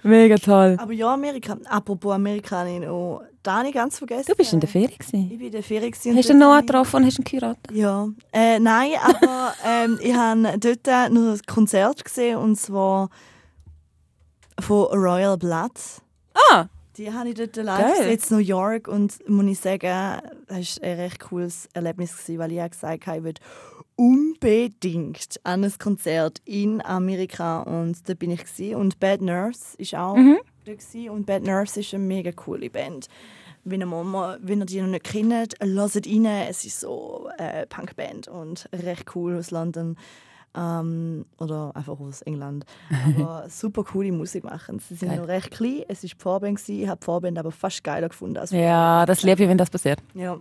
[0.02, 0.76] Mega toll.
[0.78, 1.56] Aber ja, Amerika.
[1.66, 4.26] Apropos Amerika, habe ich noch da habe ich ganz vergessen.
[4.28, 4.68] Du bist in der.
[4.68, 5.30] Gewesen.
[5.32, 7.70] Ich bin in der gewesen und Hast du habe ich- getroffen und hast ihn geheiratet?
[7.72, 13.08] Ja, äh, nein, aber ähm, ich habe dort noch ein Konzert gesehen und zwar
[14.60, 15.72] von Royal Blood.
[16.34, 16.66] Ah!
[16.96, 20.88] Die habe ich dort live gesehen, in New York und muss ich sagen, das war
[20.88, 23.34] ein recht cooles Erlebnis, gewesen, weil ich gesagt habe, ich will
[23.96, 28.74] unbedingt an ein Konzert in Amerika und da bin ich gewesen.
[28.76, 30.16] und Bad Nurse ist auch
[30.64, 31.10] da gewesen.
[31.10, 33.08] und Bad Nurse ist eine mega coole Band.
[33.64, 36.24] Wenn ihr, mal, wenn ihr die noch nicht kennt, hört rein.
[36.48, 39.96] Es ist so eine Punkband und recht cool aus London.
[40.56, 42.64] Ähm, oder einfach aus England.
[43.16, 44.78] Aber super coole Musik machen.
[44.80, 45.18] Sie sind Geil.
[45.20, 45.84] noch recht klein.
[45.88, 46.68] Es war die Vorband.
[46.68, 49.70] Ich habe die Vorband aber fast geiler gefunden als Ja, das liebe ich, wenn das
[49.70, 50.00] passiert.
[50.14, 50.36] ja.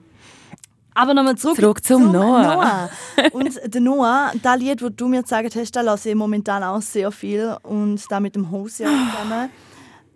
[0.95, 2.41] Aber nochmal zurück, Zurück zum Noah.
[2.55, 2.89] Noah.
[3.31, 6.81] Und der Noah, das Lied, das du mir gezeigt hast, da lasse ich momentan auch
[6.81, 7.55] sehr viel.
[7.63, 9.49] Und da mit dem Hose zusammen.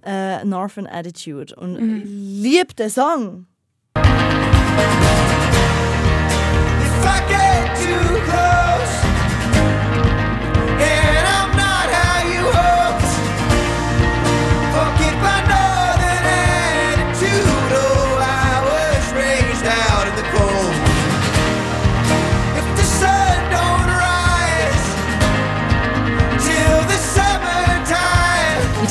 [0.04, 1.56] Äh, Northern Attitude.
[1.56, 1.98] Und Mhm.
[1.98, 3.46] ich liebe den Song.
[3.96, 4.04] If
[7.06, 8.53] I get too close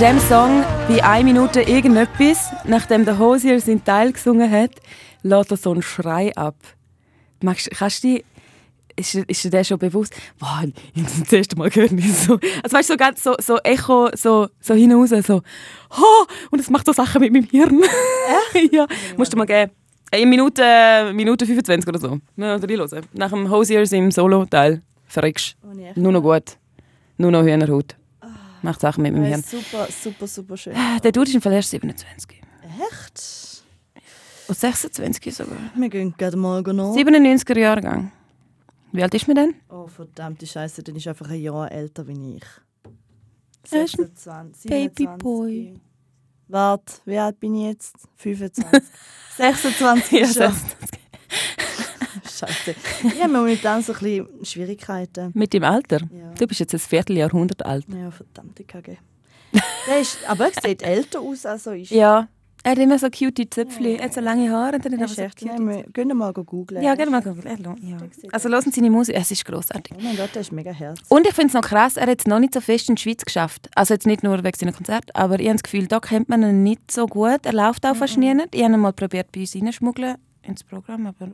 [0.03, 4.72] diesem Song, bei 1 Minute irgendetwas, nachdem der Hosier seinen Teil gesungen hat,
[5.22, 6.57] lässt er so einen Schrei ab.
[7.40, 8.24] Magst, kannst du dich,
[8.96, 10.12] ist, dir- ist dir der schon bewusst?
[10.40, 13.59] Wow, ich habe das erste Mal gehört, so, also weißt du, so ganz so, so
[13.62, 15.40] Echo, so, so hinaus, so,
[15.96, 17.80] oh, und es macht so Sachen mit meinem Hirn.
[18.72, 18.86] ja,
[19.16, 19.70] musst du mal geben.
[20.11, 22.18] Eine Minute, Minute 25 oder so.
[22.36, 23.07] Ja, reinhören.
[23.12, 25.92] Nach dem Hosiers im Solo-Teil verreckst Oh.
[25.94, 26.57] Nur noch gut.
[27.18, 27.94] Nur noch Hühnerhaut.
[28.62, 29.42] Macht Sachen mit meinem Hirn.
[29.42, 30.74] super, super, super schön.
[31.02, 32.40] Der Dude ist im Fall erst 27.
[32.90, 33.62] Echt?
[34.48, 35.56] Und 26 sogar.
[35.74, 36.94] Wir gehen gerade mal nach.
[36.94, 38.12] 97er Jahrgang.
[38.92, 39.54] Wie alt ist man denn?
[39.70, 42.44] Oh, verdammte Scheiße, dann ist einfach ein Jahr älter wie ich.
[43.70, 45.80] Er ist ein 26, Babyboy.
[46.48, 47.96] Warte, wie alt bin ich jetzt?
[48.16, 48.82] 25.
[49.36, 50.52] 26 Ja, ist schon.
[50.52, 50.98] 26.
[52.49, 52.74] Scheiße.
[53.05, 55.30] Ich habe momentan so ein bisschen Schwierigkeiten.
[55.34, 55.99] Mit dem Alter?
[55.99, 56.32] Ja.
[56.38, 57.86] Du bist jetzt ein Vierteljahrhundert alt.
[57.88, 58.99] Ja, verdammte Kacke.
[59.86, 61.90] Der ist, aber er sieht älter aus, als er ist.
[61.90, 62.28] Ja.
[62.64, 63.97] Er hat immer so cute Zöpfchen.
[63.97, 64.76] Er hat so lange Haare.
[64.76, 66.80] Und dann hat Er so nein, wir gehen mal googeln.
[66.80, 67.45] Ja, gerne mal lohnt-
[67.82, 67.97] Ja.
[68.30, 69.16] Also hören seine Musik.
[69.18, 69.93] Es ist grossartig.
[69.99, 71.05] Oh mein Gott, der ist mega herzig.
[71.09, 73.03] Und ich finde es noch krass, er hat es noch nicht so fest in die
[73.03, 73.68] Schweiz geschafft.
[73.74, 76.45] Also jetzt nicht nur wegen seinem Konzert, aber ich habe das Gefühl, da kennt man
[76.45, 77.40] ihn nicht so gut.
[77.45, 78.32] Er läuft auch fast nie.
[78.53, 81.32] Ich habe ihn mal probiert bei uns reinschmuggeln ins Programm, aber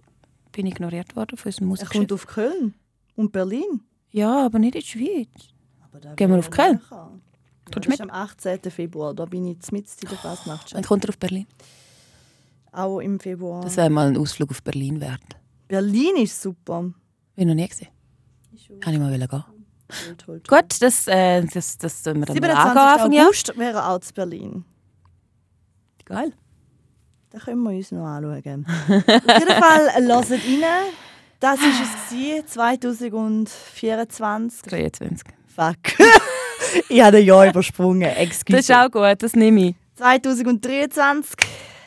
[0.59, 1.93] bin ignoriert worden von unserem Er Musikchef.
[1.93, 2.75] kommt auf Köln
[3.15, 3.81] und Berlin.
[4.11, 6.17] Ja, aber nicht in die Schweiz.
[6.17, 6.81] Gehen wir auf er Köln?
[6.91, 8.59] Kommst das ist am 18.
[8.73, 10.75] Februar, da bin ich mitten in der Fasnacht.
[10.75, 11.47] Dann kommt er auf Berlin.
[12.73, 13.63] Auch im Februar.
[13.63, 15.23] Das wäre mal ein Ausflug auf Berlin wert.
[15.69, 16.83] Berlin ist super.
[16.83, 16.93] Bin
[17.37, 17.89] ich noch nie gesehen.
[18.81, 19.29] Kann ich mal gehen.
[19.29, 19.45] Toll,
[20.17, 20.59] toll, toll.
[20.61, 23.05] Gut, das, äh, das, das tun wir dann mal 27.
[23.05, 23.25] angehen.
[23.25, 24.65] August wäre auch zu Berlin.
[26.05, 26.33] Geil.
[27.31, 28.67] Da können wir uns noch anschauen.
[28.67, 30.93] Auf jeden Fall, hört rein.
[31.41, 34.63] Das war es, gewesen, 2024.
[34.63, 35.29] 23.
[35.55, 35.77] Fuck.
[36.89, 38.11] ich habe ein Jahr übersprungen.
[38.17, 38.57] Excuse.
[38.57, 39.77] Das ist auch gut, das nehme ich.
[39.97, 41.37] 2023.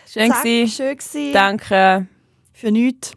[0.05, 0.71] Schön Zack, gewesen.
[0.71, 1.33] schön gewesen.
[1.33, 2.07] Danke.
[2.53, 3.11] Für nichts.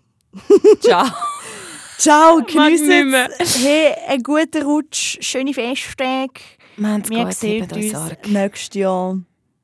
[0.80, 1.06] Ciao.
[1.98, 3.28] Ciao, mehr.
[3.38, 6.40] Hey, einen guten Rutsch, schöne Festtage.
[6.76, 7.94] Wir sehen uns
[8.26, 9.18] nächstes Jahr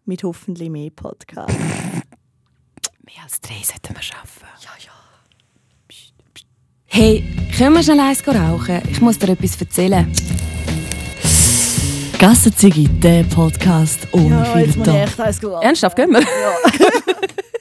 [0.04, 1.54] mit hoffentlich mehr Podcasts.
[3.14, 4.46] Mehr als drei sollten wir schaffen.
[4.62, 4.92] Ja, ja.
[6.86, 7.24] Hey,
[7.56, 8.82] können wir schnell eins rauchen?
[8.90, 10.12] Ich muss dir etwas erzählen.
[12.18, 15.62] Gassenzigi, der Podcast ohne Ja, Filter.
[15.62, 16.20] Ernsthaft, gehen wir?
[16.20, 16.26] Ja.